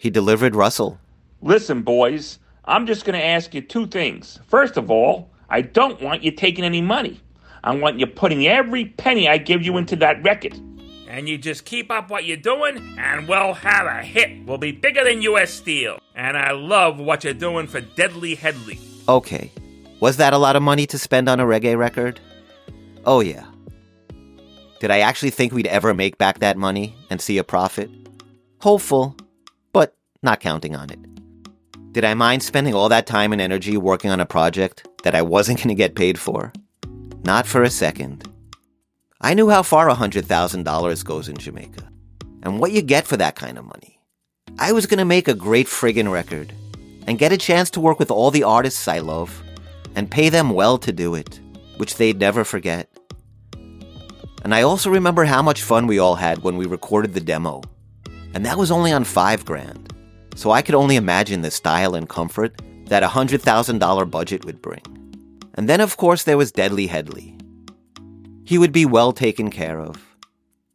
he 0.04 0.10
delivered 0.10 0.54
Russell. 0.54 1.00
Listen, 1.42 1.82
boys, 1.82 2.38
I'm 2.66 2.86
just 2.86 3.06
going 3.06 3.18
to 3.18 3.26
ask 3.26 3.54
you 3.54 3.62
two 3.62 3.88
things. 3.88 4.38
First 4.48 4.76
of 4.76 4.92
all, 4.92 5.30
I 5.48 5.62
don't 5.62 6.02
want 6.02 6.24
you 6.24 6.32
taking 6.32 6.66
any 6.66 6.82
money. 6.82 7.22
I 7.64 7.74
want 7.74 8.02
you 8.02 8.06
putting 8.06 8.46
every 8.46 8.84
penny 8.84 9.30
I 9.30 9.38
give 9.38 9.62
you 9.62 9.78
into 9.78 9.96
that 9.96 10.22
record. 10.22 10.60
And 11.08 11.30
you 11.30 11.38
just 11.38 11.64
keep 11.64 11.90
up 11.90 12.10
what 12.10 12.26
you're 12.26 12.36
doing, 12.36 12.98
and 13.00 13.30
we'll 13.30 13.54
have 13.54 13.86
a 13.86 14.04
hit. 14.04 14.46
We'll 14.46 14.58
be 14.58 14.74
bigger 14.74 15.06
than 15.06 15.22
U.S. 15.22 15.54
Steel. 15.54 16.00
And 16.16 16.36
I 16.36 16.52
love 16.52 17.00
what 17.00 17.24
you're 17.24 17.34
doing 17.34 17.68
for 17.68 17.80
Deadly 17.80 18.36
Headley. 18.36 18.82
Okay, 19.08 19.54
was 20.02 20.18
that 20.18 20.34
a 20.34 20.38
lot 20.38 20.58
of 20.58 20.64
money 20.64 20.86
to 20.88 21.00
spend 21.00 21.30
on 21.30 21.40
a 21.40 21.46
reggae 21.46 21.78
record? 21.78 22.20
Oh, 23.06 23.22
yeah. 23.22 23.46
Did 24.82 24.92
I 24.92 25.00
actually 25.00 25.30
think 25.30 25.54
we'd 25.54 25.68
ever 25.68 25.94
make 25.94 26.18
back 26.18 26.40
that 26.40 26.58
money 26.58 26.94
and 27.10 27.22
see 27.22 27.38
a 27.38 27.44
profit? 27.46 27.90
Hopeful, 28.60 29.16
but 29.18 29.23
not 30.24 30.40
counting 30.40 30.76
on 30.76 30.90
it. 30.90 31.00
Did 31.92 32.06
I 32.06 32.14
mind 32.16 32.42
spending 32.42 32.74
all 32.74 32.90
that 32.90 33.06
time 33.06 33.34
and 33.34 33.42
energy 33.42 33.78
working 33.78 34.10
on 34.10 34.20
a 34.20 34.26
project 34.26 34.88
that 35.04 35.14
I 35.14 35.22
wasn't 35.22 35.58
going 35.60 35.70
to 35.70 35.76
get 35.76 35.96
paid 35.96 36.20
for? 36.20 36.52
Not 37.24 37.46
for 37.46 37.64
a 37.64 37.70
second. 37.70 38.28
I 39.22 39.34
knew 39.34 39.50
how 39.50 39.64
far 39.64 39.88
$100,000 39.88 41.06
goes 41.06 41.30
in 41.30 41.38
Jamaica 41.38 41.90
and 42.42 42.60
what 42.60 42.72
you 42.72 42.82
get 42.82 43.08
for 43.08 43.16
that 43.18 43.36
kind 43.36 43.58
of 43.58 43.66
money. 43.66 44.00
I 44.60 44.72
was 44.72 44.86
going 44.86 44.98
to 44.98 45.06
make 45.06 45.28
a 45.28 45.34
great 45.34 45.68
friggin' 45.68 46.12
record 46.12 46.52
and 47.08 47.20
get 47.20 47.32
a 47.32 47.38
chance 47.38 47.70
to 47.72 47.80
work 47.80 48.00
with 48.00 48.12
all 48.12 48.32
the 48.32 48.44
artists 48.44 48.88
I 48.88 49.00
love 49.00 49.42
and 49.96 50.12
pay 50.12 50.30
them 50.30 50.50
well 50.50 50.78
to 50.80 50.92
do 50.92 51.16
it, 51.16 51.40
which 51.78 51.96
they'd 51.96 52.20
never 52.20 52.44
forget. 52.44 52.90
And 54.44 54.54
I 54.54 54.64
also 54.64 54.90
remember 54.90 55.24
how 55.24 55.42
much 55.42 55.64
fun 55.64 55.88
we 55.88 56.00
all 56.00 56.16
had 56.16 56.44
when 56.44 56.58
we 56.58 56.66
recorded 56.66 57.14
the 57.14 57.22
demo. 57.22 57.62
And 58.34 58.46
that 58.46 58.58
was 58.58 58.72
only 58.72 58.92
on 58.92 59.04
five 59.04 59.46
grand. 59.46 59.93
So 60.36 60.52
I 60.52 60.62
could 60.62 60.76
only 60.76 60.96
imagine 60.96 61.42
the 61.42 61.52
style 61.52 61.96
and 61.96 62.10
comfort 62.10 62.62
that 62.86 63.04
a 63.04 63.08
$100,000 63.08 64.12
budget 64.12 64.46
would 64.46 64.62
bring. 64.62 64.82
And 65.56 65.70
then, 65.70 65.82
of 65.82 65.98
course, 65.98 66.24
there 66.24 66.38
was 66.38 66.52
Deadly 66.52 66.88
Headley. 66.88 67.38
He 68.44 68.58
would 68.58 68.72
be 68.72 68.86
well 68.86 69.14
taken 69.14 69.50
care 69.50 69.80
of, 69.80 70.04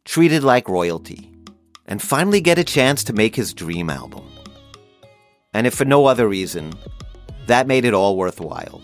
treated 0.05 0.43
like 0.43 0.69
royalty, 0.69 1.31
and 1.85 2.01
finally 2.01 2.41
get 2.41 2.57
a 2.57 2.63
chance 2.63 3.03
to 3.03 3.13
make 3.13 3.35
his 3.35 3.53
dream 3.53 3.89
album. 3.89 4.25
And 5.53 5.67
if 5.67 5.73
for 5.73 5.85
no 5.85 6.05
other 6.05 6.27
reason, 6.27 6.73
that 7.47 7.67
made 7.67 7.85
it 7.85 7.93
all 7.93 8.15
worthwhile. 8.15 8.81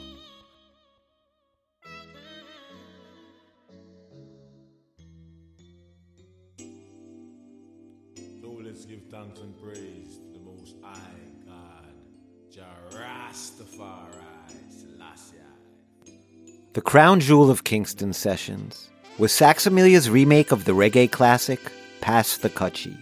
The 16.75 16.81
crown 16.81 17.21
jewel 17.21 17.49
of 17.49 17.63
Kingston 17.63 18.11
Sessions 18.11 18.89
was 19.17 19.31
Saxsemilla's 19.31 20.09
remake 20.09 20.51
of 20.51 20.65
the 20.65 20.73
reggae 20.73 21.09
classic, 21.09 21.71
Pass 22.01 22.35
the 22.35 22.49
Cutchie. 22.49 22.97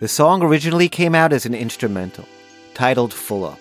The 0.00 0.08
song 0.08 0.42
originally 0.42 0.88
came 0.88 1.14
out 1.14 1.32
as 1.32 1.46
an 1.46 1.54
instrumental, 1.54 2.26
titled 2.74 3.14
Full 3.14 3.44
Up, 3.44 3.60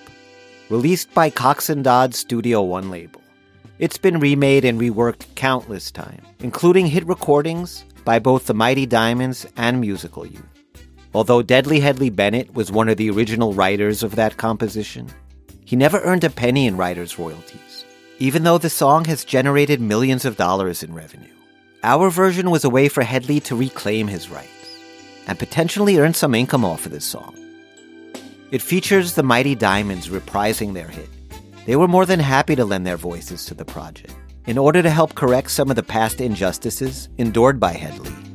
released 0.72 1.14
by 1.14 1.30
Coxsone 1.30 1.84
Dodd's 1.84 2.18
Studio 2.18 2.64
One 2.64 2.90
label. 2.90 3.22
It's 3.78 4.00
been 4.00 4.20
remade 4.20 4.66
and 4.66 4.82
reworked 4.82 5.36
countless 5.36 5.92
times, 5.92 6.26
including 6.40 6.88
hit 6.88 7.06
recordings 7.06 7.86
by 8.06 8.18
both 8.18 8.48
the 8.48 8.56
Mighty 8.56 8.88
Diamonds 8.88 9.46
and 9.58 9.80
Musical 9.80 10.26
Youth. 10.26 10.42
Although 11.14 11.44
Deadly 11.44 11.80
Headley 11.82 12.10
Bennett 12.10 12.56
was 12.56 12.72
one 12.72 12.90
of 12.90 12.98
the 12.98 13.12
original 13.12 13.54
writers 13.54 14.02
of 14.02 14.16
that 14.16 14.38
composition, 14.38 15.08
he 15.66 15.76
never 15.76 16.02
earned 16.02 16.24
a 16.24 16.32
penny 16.32 16.66
in 16.66 16.78
writer's 16.78 17.20
royalties, 17.20 17.86
even 18.20 18.44
though 18.44 18.58
the 18.58 18.70
song 18.70 19.06
has 19.06 19.24
generated 19.26 19.82
millions 19.82 20.26
of 20.26 20.38
dollars 20.38 20.84
in 20.84 20.94
revenue. 20.94 21.34
Our 21.84 22.10
version 22.10 22.52
was 22.52 22.66
a 22.66 22.70
way 22.70 22.90
for 22.90 23.02
Headley 23.02 23.40
to 23.42 23.56
reclaim 23.56 24.08
his 24.08 24.30
rights 24.30 24.50
and 25.28 25.40
potentially 25.40 25.98
earn 25.98 26.14
some 26.14 26.36
income 26.36 26.66
off 26.66 26.86
of 26.86 26.92
this 26.92 27.06
song. 27.06 27.36
It 28.52 28.62
features 28.62 29.14
the 29.14 29.24
Mighty 29.24 29.56
Diamonds 29.56 30.10
reprising 30.10 30.74
their 30.74 30.88
hit. 30.88 31.10
They 31.66 31.76
were 31.76 31.88
more 31.88 32.06
than 32.06 32.20
happy 32.20 32.56
to 32.56 32.66
lend 32.66 32.86
their 32.86 32.98
voices 32.98 33.46
to 33.46 33.54
the 33.54 33.66
project 33.66 34.14
in 34.48 34.58
order 34.58 34.82
to 34.82 34.90
help 34.90 35.16
correct 35.16 35.52
some 35.52 35.70
of 35.70 35.76
the 35.76 35.84
past 35.84 36.20
injustices 36.20 37.08
endured 37.18 37.60
by 37.60 37.74
Headley. 37.74 38.29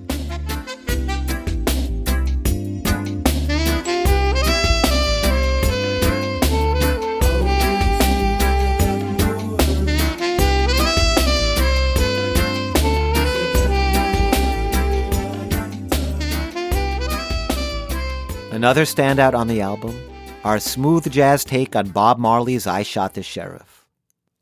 Another 18.65 18.87
standout 18.87 19.35
on 19.35 19.47
the 19.47 19.61
album, 19.61 19.95
our 20.43 20.59
smooth 20.59 21.13
jazz 21.13 21.45
take 21.45 21.77
on 21.77 21.91
Bob 21.91 22.19
Marley's 22.19 22.67
I 22.67 22.83
Shot 22.83 23.13
the 23.13 23.23
Sheriff. 23.23 23.85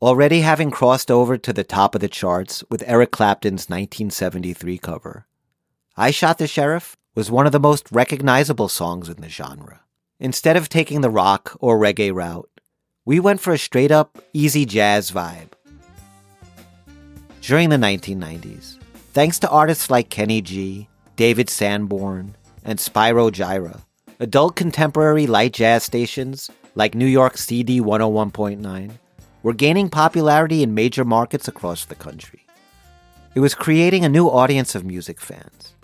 Already 0.01 0.39
having 0.39 0.71
crossed 0.71 1.11
over 1.11 1.37
to 1.37 1.51
the 1.51 1.65
top 1.65 1.93
of 1.93 1.99
the 1.99 2.07
charts 2.07 2.63
with 2.69 2.85
Eric 2.87 3.11
Clapton's 3.11 3.67
1973 3.67 4.77
cover, 4.77 5.27
I 5.97 6.11
Shot 6.11 6.37
the 6.37 6.47
Sheriff 6.47 6.95
was 7.15 7.29
one 7.29 7.45
of 7.45 7.51
the 7.51 7.59
most 7.59 7.91
recognizable 7.91 8.69
songs 8.69 9.09
in 9.09 9.19
the 9.19 9.27
genre. 9.27 9.81
Instead 10.21 10.55
of 10.55 10.69
taking 10.69 11.01
the 11.01 11.09
rock 11.09 11.57
or 11.59 11.77
reggae 11.77 12.13
route, 12.13 12.49
we 13.03 13.19
went 13.19 13.41
for 13.41 13.51
a 13.51 13.57
straight 13.57 13.91
up, 13.91 14.23
easy 14.31 14.65
jazz 14.65 15.11
vibe. 15.11 15.51
During 17.41 17.67
the 17.67 17.75
1990s, 17.75 18.77
thanks 19.11 19.37
to 19.39 19.49
artists 19.49 19.89
like 19.89 20.09
Kenny 20.09 20.39
G, 20.39 20.87
David 21.17 21.49
Sanborn, 21.49 22.37
and 22.63 22.79
Spyro 22.79 23.29
Gyra, 23.29 23.81
adult 24.23 24.55
contemporary 24.55 25.27
light 25.27 25.51
jazz 25.51 25.83
stations 25.83 26.49
like 26.75 26.95
New 26.95 27.05
York 27.05 27.37
CD 27.37 27.81
101.9 27.81 28.91
were 29.43 29.53
gaining 29.53 29.89
popularity 29.89 30.63
in 30.63 30.73
major 30.73 31.03
markets 31.03 31.49
across 31.49 31.83
the 31.83 31.93
country. 31.93 32.47
It 33.35 33.41
was 33.41 33.53
creating 33.53 34.05
a 34.05 34.09
new 34.09 34.27
audience 34.27 34.75
of 34.75 34.85
music 34.85 35.19
fans 35.19 35.75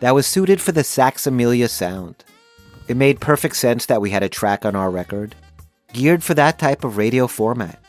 that 0.00 0.14
was 0.14 0.26
suited 0.26 0.60
for 0.60 0.72
the 0.72 0.82
Saxamelia 0.82 1.70
sound. 1.70 2.22
It 2.86 2.98
made 2.98 3.18
perfect 3.18 3.56
sense 3.56 3.86
that 3.86 4.02
we 4.02 4.10
had 4.10 4.22
a 4.22 4.28
track 4.28 4.66
on 4.66 4.76
our 4.76 4.90
record 4.90 5.34
geared 5.94 6.22
for 6.22 6.34
that 6.34 6.58
type 6.58 6.84
of 6.84 6.98
radio 6.98 7.26
format. 7.26 7.82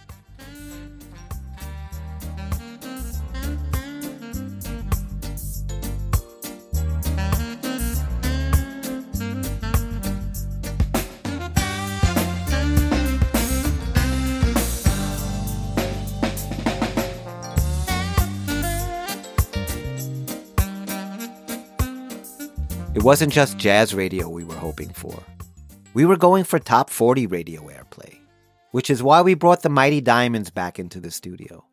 Wasn't 23.08 23.32
just 23.32 23.58
jazz 23.58 23.96
radio 23.96 24.28
we 24.28 24.44
were 24.44 24.54
hoping 24.54 24.90
for. 24.90 25.18
We 25.94 26.04
were 26.04 26.18
going 26.18 26.44
for 26.44 26.60
top 26.60 26.90
40 26.90 27.26
radio 27.26 27.62
airplay, 27.62 28.18
which 28.72 28.90
is 28.90 29.02
why 29.02 29.22
we 29.22 29.34
brought 29.34 29.62
the 29.62 29.70
Mighty 29.70 30.02
Diamonds 30.02 30.50
back 30.50 30.78
into 30.78 31.00
the 31.00 31.10
studio 31.10 31.64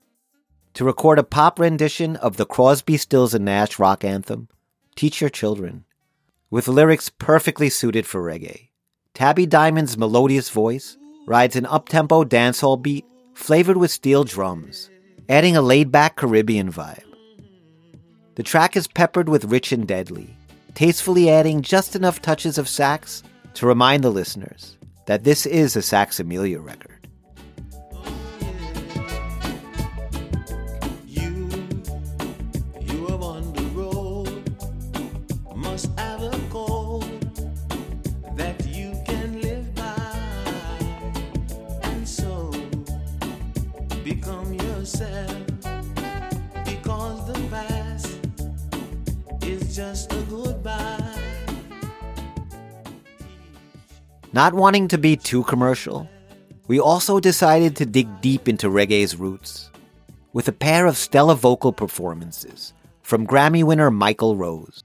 to 0.74 0.84
record 0.84 1.18
a 1.18 1.24
pop 1.24 1.58
rendition 1.58 2.14
of 2.14 2.36
the 2.36 2.46
Crosby, 2.46 2.96
Stills, 2.96 3.34
and 3.34 3.44
Nash 3.44 3.80
rock 3.80 4.04
anthem, 4.04 4.46
Teach 4.94 5.20
Your 5.20 5.28
Children, 5.28 5.84
with 6.50 6.68
lyrics 6.68 7.08
perfectly 7.08 7.68
suited 7.68 8.06
for 8.06 8.22
reggae. 8.22 8.68
Tabby 9.12 9.44
Diamond's 9.44 9.98
melodious 9.98 10.50
voice 10.50 10.96
rides 11.26 11.56
an 11.56 11.64
uptempo 11.64 12.24
dancehall 12.24 12.80
beat 12.80 13.06
flavored 13.34 13.78
with 13.78 13.90
steel 13.90 14.22
drums, 14.22 14.88
adding 15.28 15.56
a 15.56 15.62
laid 15.62 15.90
back 15.90 16.14
Caribbean 16.14 16.70
vibe. 16.70 17.02
The 18.36 18.44
track 18.44 18.76
is 18.76 18.86
peppered 18.86 19.28
with 19.28 19.46
rich 19.46 19.72
and 19.72 19.84
deadly, 19.84 20.36
tastefully 20.74 21.30
adding 21.30 21.62
just 21.62 21.96
enough 21.96 22.20
touches 22.20 22.58
of 22.58 22.68
sax 22.68 23.22
to 23.54 23.66
remind 23.66 24.02
the 24.02 24.10
listeners 24.10 24.76
that 25.06 25.24
this 25.24 25.46
is 25.46 25.76
a 25.76 25.80
Saxsemilla 25.80 26.64
record. 26.64 26.93
Not 54.34 54.52
wanting 54.52 54.88
to 54.88 54.98
be 54.98 55.16
too 55.16 55.44
commercial, 55.44 56.10
we 56.66 56.80
also 56.80 57.20
decided 57.20 57.76
to 57.76 57.86
dig 57.86 58.20
deep 58.20 58.48
into 58.48 58.68
reggae's 58.68 59.14
roots 59.14 59.70
with 60.32 60.48
a 60.48 60.52
pair 60.52 60.86
of 60.86 60.96
stellar 60.96 61.36
vocal 61.36 61.72
performances 61.72 62.72
from 63.00 63.28
Grammy 63.28 63.62
winner 63.62 63.92
Michael 63.92 64.34
Rose, 64.34 64.82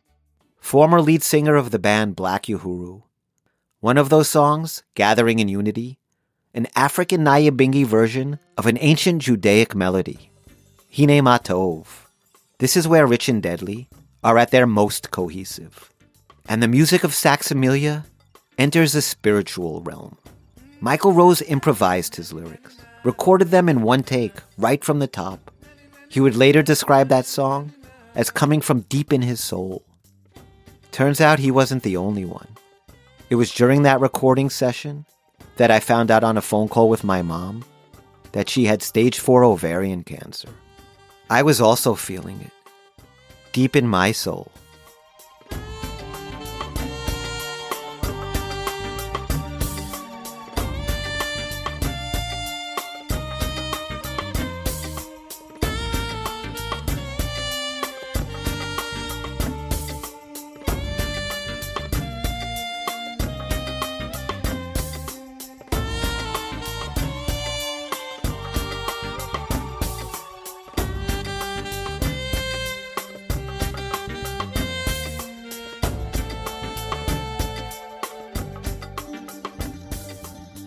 former 0.60 1.02
lead 1.02 1.24
singer 1.24 1.56
of 1.56 1.72
the 1.72 1.80
band 1.80 2.16
Black 2.16 2.44
Uhuru. 2.44 3.02
One 3.80 3.98
of 3.98 4.10
those 4.10 4.30
songs, 4.30 4.84
Gathering 4.94 5.40
in 5.40 5.48
Unity, 5.48 5.98
an 6.54 6.68
African 6.76 7.22
Nyabingi 7.22 7.88
version 7.88 8.38
of 8.56 8.68
an 8.68 8.78
ancient 8.80 9.24
Judaic 9.24 9.74
melody, 9.74 10.30
Hine 10.96 11.24
Matov. 11.24 11.88
This 12.60 12.78
is 12.78 12.88
where 12.88 13.08
Rich 13.08 13.30
and 13.30 13.42
Deadly 13.42 13.90
are 14.24 14.38
at 14.38 14.52
their 14.52 14.68
most 14.68 15.10
cohesive. 15.10 15.92
And 16.48 16.62
the 16.62 16.68
music 16.68 17.04
of 17.04 17.14
Saxsemilla 17.14 18.04
enters 18.60 18.94
a 18.94 19.02
spiritual 19.02 19.82
realm. 19.82 20.18
Michael 20.82 21.14
Rose 21.14 21.42
improvised 21.44 22.18
his 22.18 22.34
lyrics, 22.34 22.78
recorded 23.06 23.48
them 23.48 23.70
in 23.70 23.82
one 23.82 24.04
take, 24.04 24.36
right 24.58 24.84
from 24.84 25.00
the 25.00 25.08
top. 25.08 25.50
He 26.10 26.20
would 26.20 26.36
later 26.36 26.62
describe 26.62 27.08
that 27.08 27.26
song 27.26 27.74
as 28.16 28.30
coming 28.30 28.60
from 28.60 28.82
deep 28.82 29.14
in 29.14 29.22
his 29.22 29.40
soul. 29.40 29.86
Turns 30.92 31.22
out 31.22 31.40
he 31.40 31.52
wasn't 31.52 31.84
the 31.84 31.96
only 31.96 32.26
one. 32.26 32.50
It 33.30 33.36
was 33.36 33.54
during 33.54 33.84
that 33.84 34.02
recording 34.02 34.50
session 34.50 35.06
that 35.56 35.72
I 35.72 35.80
found 35.80 36.12
out 36.12 36.26
on 36.26 36.36
a 36.36 36.42
phone 36.42 36.68
call 36.68 36.90
with 36.90 37.04
my 37.04 37.22
mom 37.22 37.64
that 38.34 38.50
she 38.50 38.66
had 38.66 38.82
stage 38.82 39.20
4 39.20 39.46
ovarian 39.46 40.04
cancer. 40.04 40.50
I 41.30 41.44
was 41.44 41.62
also 41.62 41.96
feeling 41.96 42.42
it, 42.42 43.04
deep 43.54 43.78
in 43.78 43.88
my 43.88 44.12
soul. 44.12 44.52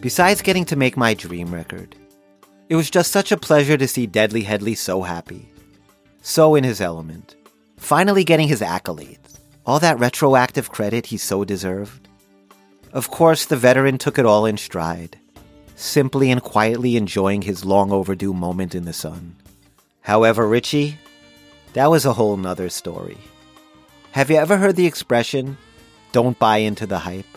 Besides 0.02 0.42
getting 0.42 0.64
to 0.64 0.74
make 0.74 0.96
my 0.96 1.14
dream 1.14 1.54
record, 1.54 1.94
it 2.68 2.74
was 2.74 2.90
just 2.90 3.12
such 3.12 3.30
a 3.30 3.36
pleasure 3.36 3.76
to 3.76 3.86
see 3.86 4.08
Deadly 4.08 4.42
Headley 4.42 4.74
so 4.74 5.02
happy, 5.02 5.48
so 6.22 6.56
in 6.56 6.64
his 6.64 6.80
element, 6.80 7.36
finally 7.76 8.24
getting 8.24 8.48
his 8.48 8.62
accolades, 8.62 9.38
all 9.64 9.78
that 9.78 10.00
retroactive 10.00 10.72
credit 10.72 11.06
he 11.06 11.16
so 11.16 11.44
deserved. 11.44 12.08
Of 12.92 13.12
course, 13.12 13.44
the 13.44 13.56
veteran 13.56 13.96
took 13.96 14.18
it 14.18 14.26
all 14.26 14.44
in 14.44 14.56
stride, 14.56 15.20
simply 15.76 16.32
and 16.32 16.42
quietly 16.42 16.96
enjoying 16.96 17.42
his 17.42 17.64
long 17.64 17.92
overdue 17.92 18.34
moment 18.34 18.74
in 18.74 18.86
the 18.86 18.92
sun. 18.92 19.36
However, 20.00 20.48
Richie, 20.48 20.98
that 21.74 21.92
was 21.92 22.04
a 22.04 22.14
whole 22.14 22.36
nother 22.36 22.70
story. 22.70 23.18
Have 24.10 24.30
you 24.30 24.36
ever 24.36 24.56
heard 24.56 24.74
the 24.74 24.86
expression, 24.86 25.58
don't 26.10 26.40
buy 26.40 26.56
into 26.56 26.88
the 26.88 26.98
hype? 26.98 27.31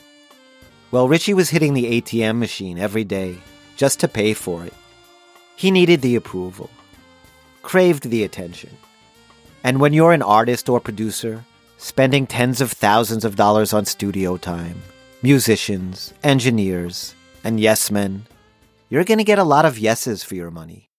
Well, 0.95 1.09
Richie 1.09 1.33
was 1.33 1.49
hitting 1.49 1.73
the 1.73 1.99
ATM 1.99 2.37
machine 2.37 2.79
every 2.79 3.03
day 3.03 3.35
just 3.75 3.99
to 3.99 4.07
pay 4.07 4.33
for 4.33 4.63
it. 4.63 4.73
He 5.57 5.70
needed 5.70 6.01
the 6.01 6.15
approval, 6.15 6.70
craved 7.63 8.09
the 8.09 8.24
attention. 8.24 8.70
And 9.61 9.81
when 9.81 9.91
you're 9.91 10.13
an 10.13 10.22
artist 10.22 10.70
or 10.70 10.79
producer, 10.79 11.43
spending 11.77 12.25
tens 12.25 12.61
of 12.61 12.72
thousands 12.72 13.25
of 13.25 13.35
dollars 13.35 13.74
on 13.74 13.83
studio 13.83 14.37
time, 14.37 14.81
musicians, 15.22 16.13
engineers, 16.24 17.13
and 17.43 17.59
yes 17.59 17.91
men, 17.91 18.25
you're 18.87 19.03
going 19.03 19.17
to 19.17 19.25
get 19.25 19.37
a 19.37 19.43
lot 19.43 19.65
of 19.65 19.77
yeses 19.77 20.24
for 20.24 20.35
your 20.35 20.50
money. 20.50 20.91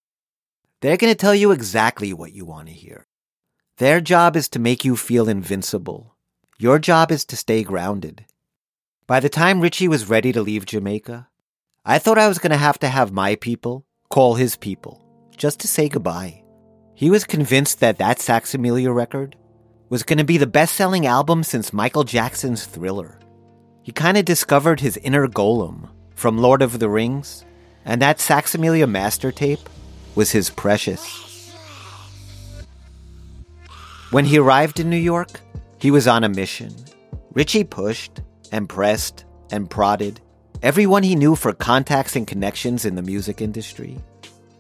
They're 0.83 0.99
going 0.99 1.15
to 1.15 1.19
tell 1.19 1.35
you 1.35 1.53
exactly 1.53 2.13
what 2.13 2.35
you 2.35 2.45
want 2.45 2.69
to 2.69 2.75
hear. 2.75 3.07
Their 3.79 4.03
job 4.03 4.37
is 4.37 4.51
to 4.51 4.59
make 4.59 4.85
you 4.85 4.95
feel 4.95 5.27
invincible. 5.27 6.17
Your 6.59 6.79
job 6.79 7.11
is 7.11 7.25
to 7.25 7.35
stay 7.35 7.63
grounded. 7.63 8.27
By 9.07 9.21
the 9.21 9.29
time 9.29 9.61
Richie 9.61 9.87
was 9.87 10.09
ready 10.09 10.33
to 10.33 10.43
leave 10.43 10.67
Jamaica, 10.67 11.29
I 11.85 12.01
thought 12.01 12.19
I 12.19 12.27
was 12.27 12.41
going 12.41 12.51
to 12.51 12.57
have 12.57 12.77
to 12.81 12.89
have 12.89 13.13
my 13.13 13.37
people 13.37 13.87
call 14.11 14.35
his 14.35 14.57
people 14.57 15.01
just 15.37 15.61
to 15.61 15.69
say 15.69 15.89
goodbye. 15.89 16.43
He 16.93 17.09
was 17.09 17.23
convinced 17.23 17.79
that 17.79 17.99
that 17.99 18.19
Saxsemilla 18.19 18.93
record 18.93 19.37
was 19.91 20.03
going 20.03 20.19
to 20.19 20.25
be 20.25 20.39
the 20.39 20.47
best 20.49 20.75
selling 20.75 21.07
album 21.07 21.45
since 21.45 21.73
Michael 21.73 22.03
Jackson's 22.03 22.67
Thriller. 22.67 23.21
He 23.85 23.93
kind 23.93 24.17
of 24.17 24.25
discovered 24.25 24.81
his 24.81 24.97
inner 24.97 25.29
Gollum 25.29 25.89
from 26.17 26.39
Lord 26.39 26.61
of 26.61 26.81
the 26.81 26.89
Rings, 26.89 27.45
and 27.85 28.03
that 28.03 28.19
Saxsemilla 28.19 28.89
master 28.89 29.31
tape 29.31 29.69
was 30.17 30.33
his 30.33 30.51
precious. 30.51 31.53
When 34.11 34.25
he 34.25 34.39
arrived 34.39 34.81
in 34.81 34.91
New 34.91 34.97
York, 34.97 35.43
he 35.79 35.93
was 35.93 36.09
on 36.09 36.25
a 36.25 36.29
mission. 36.29 36.75
Richie 37.35 37.63
pushed, 37.63 38.21
and 38.53 38.69
pressed 38.69 39.25
and 39.51 39.69
prodded 39.71 40.21
everyone 40.63 41.03
he 41.03 41.15
knew 41.15 41.35
for 41.35 41.53
contacts 41.53 42.17
and 42.17 42.27
connections 42.27 42.85
in 42.85 42.95
the 42.95 43.03
music 43.03 43.41
industry, 43.41 43.97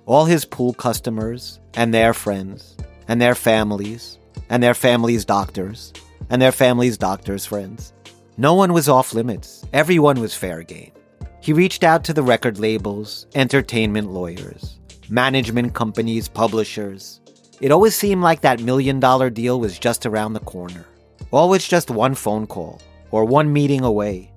all 0.05 0.25
his 0.25 0.45
pool 0.45 0.73
customers 0.75 1.59
and 1.75 1.93
their 1.93 2.15
friends 2.15 2.77
and 3.09 3.21
their 3.21 3.35
families 3.35 4.19
and 4.51 4.63
their 4.63 4.75
families' 4.75 5.25
doctors 5.25 5.93
and 6.31 6.41
their 6.41 6.53
families' 6.53 6.99
doctors' 6.99 7.47
friends. 7.47 7.93
No 8.37 8.55
one 8.55 8.73
was 8.73 8.89
off 8.89 9.15
limits. 9.15 9.65
Everyone 9.73 10.21
was 10.21 10.35
fair 10.35 10.63
game. 10.63 10.93
He 11.41 11.53
reached 11.53 11.85
out 11.85 12.05
to 12.05 12.13
the 12.13 12.23
record 12.23 12.59
labels, 12.59 13.27
entertainment 13.35 14.11
lawyers, 14.11 14.79
management 15.09 15.75
companies, 15.75 16.29
publishers. 16.29 17.21
It 17.61 17.73
always 17.73 17.95
seemed 17.95 18.23
like 18.23 18.43
that 18.43 18.61
million 18.61 19.01
dollar 19.01 19.31
deal 19.31 19.59
was 19.61 19.79
just 19.79 20.05
around 20.05 20.35
the 20.35 20.41
corner. 20.41 20.85
Always 21.33 21.67
just 21.67 21.91
one 21.91 22.15
phone 22.15 22.47
call 22.47 22.81
or 23.11 23.25
one 23.25 23.53
meeting 23.53 23.83
away. 23.83 24.33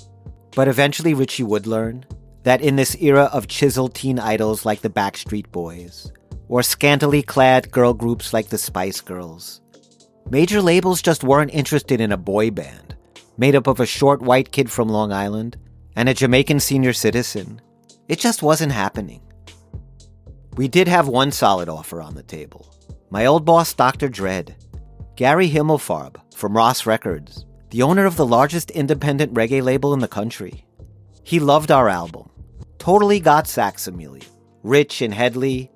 But 0.56 0.68
eventually, 0.68 1.14
Richie 1.14 1.44
would 1.44 1.68
learn 1.68 2.06
that 2.44 2.62
in 2.62 2.76
this 2.76 2.96
era 2.96 3.30
of 3.34 3.48
chiseled 3.48 3.94
teen 3.94 4.20
idols 4.20 4.66
like 4.66 4.82
the 4.82 4.90
Backstreet 4.90 5.52
Boys, 5.52 6.12
or 6.48 6.64
scantily 6.64 7.22
clad 7.22 7.72
girl 7.72 7.94
groups 7.94 8.34
like 8.34 8.50
the 8.50 8.58
Spice 8.58 9.02
Girls, 9.02 9.62
major 10.30 10.62
labels 10.62 11.02
just 11.02 11.24
weren't 11.24 11.54
interested 11.54 12.02
in 12.02 12.12
a 12.12 12.18
boy 12.18 12.52
band 12.52 12.96
made 13.40 13.56
up 13.56 13.68
of 13.68 13.80
a 13.80 13.86
short 13.86 14.22
white 14.22 14.52
kid 14.52 14.70
from 14.70 14.90
Long 14.90 15.14
Island 15.14 15.58
and 15.96 16.10
a 16.10 16.14
Jamaican 16.14 16.60
senior 16.60 16.92
citizen. 16.92 17.62
It 18.10 18.20
just 18.20 18.44
wasn't 18.44 18.74
happening. 18.74 19.22
We 20.58 20.68
did 20.68 20.90
have 20.90 21.08
one 21.08 21.32
solid 21.32 21.70
offer 21.70 22.02
on 22.02 22.16
the 22.16 22.24
table. 22.24 22.68
My 23.10 23.26
old 23.26 23.46
boss, 23.46 23.74
Dr. 23.74 24.10
Dread, 24.10 24.56
Gary 25.16 25.50
Himelfarb 25.50 26.18
from 26.36 26.56
RAS 26.56 26.86
Records, 26.86 27.46
the 27.70 27.84
owner 27.84 28.06
of 28.06 28.16
the 28.16 28.26
largest 28.26 28.72
independent 28.72 29.34
reggae 29.34 29.62
label 29.62 29.94
in 29.94 30.00
the 30.00 30.08
country. 30.08 30.66
He 31.24 31.40
loved 31.40 31.72
our 31.72 31.88
album, 31.88 32.30
totally 32.80 33.20
got 33.20 33.46
Saxsemilla, 33.46 34.24
Rich 34.64 35.02
and 35.02 35.14
Headley, 35.14 35.72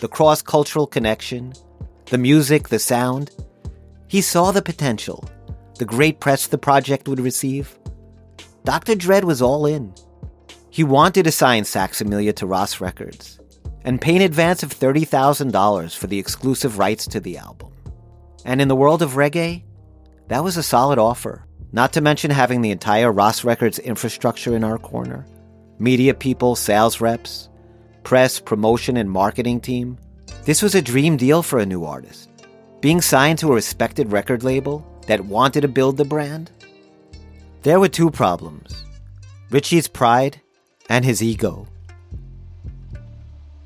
the 0.00 0.08
cross 0.08 0.42
cultural 0.42 0.86
connection, 0.86 1.52
the 2.06 2.18
music, 2.18 2.68
the 2.68 2.78
sound. 2.78 3.30
He 4.06 4.20
saw 4.20 4.52
the 4.52 4.62
potential, 4.62 5.28
the 5.78 5.84
great 5.84 6.20
press 6.20 6.46
the 6.46 6.58
project 6.58 7.08
would 7.08 7.20
receive. 7.20 7.76
Dr. 8.64 8.94
Dread 8.94 9.24
was 9.24 9.42
all 9.42 9.66
in. 9.66 9.92
He 10.70 10.84
wanted 10.84 11.24
to 11.24 11.32
sign 11.32 11.64
Saxsemilla 11.64 12.34
to 12.36 12.46
RAS 12.46 12.80
Records 12.80 13.40
and 13.84 14.00
pay 14.00 14.16
an 14.16 14.22
advance 14.22 14.62
of 14.62 14.70
$30,000 14.70 15.96
for 15.96 16.06
the 16.06 16.18
exclusive 16.18 16.78
rights 16.78 17.06
to 17.08 17.20
the 17.20 17.38
album. 17.38 17.72
And 18.44 18.60
in 18.60 18.68
the 18.68 18.76
world 18.76 19.02
of 19.02 19.12
reggae, 19.12 19.62
that 20.28 20.42
was 20.42 20.56
a 20.56 20.62
solid 20.62 20.98
offer, 20.98 21.44
not 21.72 21.92
to 21.92 22.00
mention 22.00 22.30
having 22.30 22.62
the 22.62 22.70
entire 22.70 23.12
RAS 23.12 23.44
Records 23.44 23.78
infrastructure 23.78 24.56
in 24.56 24.64
our 24.64 24.78
corner 24.78 25.26
media 25.78 26.14
people, 26.14 26.54
sales 26.54 27.00
reps, 27.00 27.48
press, 28.04 28.38
promotion, 28.38 28.96
and 28.96 29.10
marketing 29.10 29.60
team. 29.60 29.98
This 30.44 30.62
was 30.62 30.74
a 30.74 30.82
dream 30.82 31.16
deal 31.16 31.42
for 31.42 31.58
a 31.58 31.66
new 31.66 31.84
artist. 31.84 32.30
Being 32.80 33.00
signed 33.00 33.38
to 33.40 33.50
a 33.50 33.54
respected 33.54 34.12
record 34.12 34.44
label 34.44 34.86
that 35.06 35.24
wanted 35.24 35.62
to 35.62 35.68
build 35.68 35.96
the 35.96 36.04
brand. 36.04 36.50
There 37.62 37.80
were 37.80 37.88
two 37.88 38.10
problems 38.10 38.84
Richie's 39.50 39.88
pride 39.88 40.40
and 40.88 41.04
his 41.04 41.22
ego. 41.22 41.66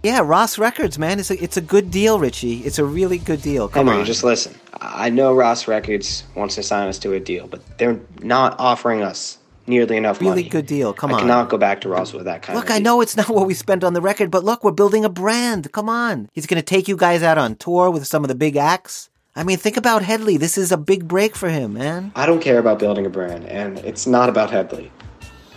Yeah, 0.09 0.23
RAS 0.25 0.57
Records, 0.59 0.99
man, 0.99 1.21
it's 1.21 1.31
a, 1.31 1.43
it's 1.43 1.59
a 1.59 1.61
good 1.61 1.91
deal, 1.91 2.19
Richie. 2.19 2.61
It's 2.61 2.79
a 2.79 2.85
really 2.85 3.19
good 3.19 3.43
deal. 3.43 3.69
Come 3.69 3.89
Henry, 3.89 4.01
on. 4.01 4.07
just 4.07 4.25
listen. 4.25 4.55
I 4.81 5.11
know 5.11 5.35
RAS 5.35 5.69
Records 5.69 6.25
wants 6.35 6.55
to 6.55 6.63
sign 6.63 6.89
us 6.89 6.99
to 7.01 7.13
a 7.13 7.21
deal, 7.21 7.47
but 7.47 7.61
they're 7.77 8.01
not 8.23 8.59
offering 8.59 9.03
us 9.03 9.37
nearly 9.67 9.99
enough 9.99 10.19
Really 10.23 10.31
money. 10.45 10.49
good 10.49 10.65
deal. 10.65 10.95
Come 10.95 11.11
I 11.11 11.15
on. 11.17 11.21
cannot 11.21 11.51
go 11.51 11.59
back 11.59 11.83
to 11.83 11.91
RAS 11.91 12.15
with 12.15 12.25
that 12.25 12.41
kind 12.41 12.57
Look, 12.59 12.71
of 12.71 12.77
I 12.77 12.79
know 12.79 13.03
it's 13.03 13.19
not 13.19 13.29
what 13.29 13.47
we 13.47 13.53
spent 13.53 13.85
on 13.85 13.93
the 13.93 14.01
record, 14.01 14.31
but 14.31 14.45
look, 14.45 14.65
we're 14.65 14.71
building 14.73 15.05
a 15.05 15.11
brand. 15.11 15.71
Come 15.73 15.91
on. 15.91 16.31
He's 16.33 16.47
going 16.47 16.57
to 16.59 16.65
take 16.65 16.89
you 16.89 16.97
guys 16.97 17.23
out 17.23 17.37
on 17.37 17.57
tour 17.57 17.91
with 17.91 18.07
some 18.07 18.25
of 18.25 18.29
the 18.29 18.35
big 18.35 18.57
acts. 18.57 19.11
I 19.37 19.45
mean, 19.45 19.59
think 19.59 19.77
about 19.77 20.01
Headley. 20.01 20.39
This 20.39 20.57
is 20.57 20.73
a 20.73 20.79
big 20.79 21.07
break 21.07 21.37
for 21.37 21.51
him, 21.51 21.75
man. 21.75 22.13
I 22.17 22.25
don't 22.25 22.41
care 22.41 22.59
about 22.59 22.79
building 22.79 23.05
a 23.05 23.11
brand, 23.11 23.45
and 23.45 23.79
it's 23.81 24.07
not 24.07 24.31
about 24.31 24.51
Headley. 24.51 24.91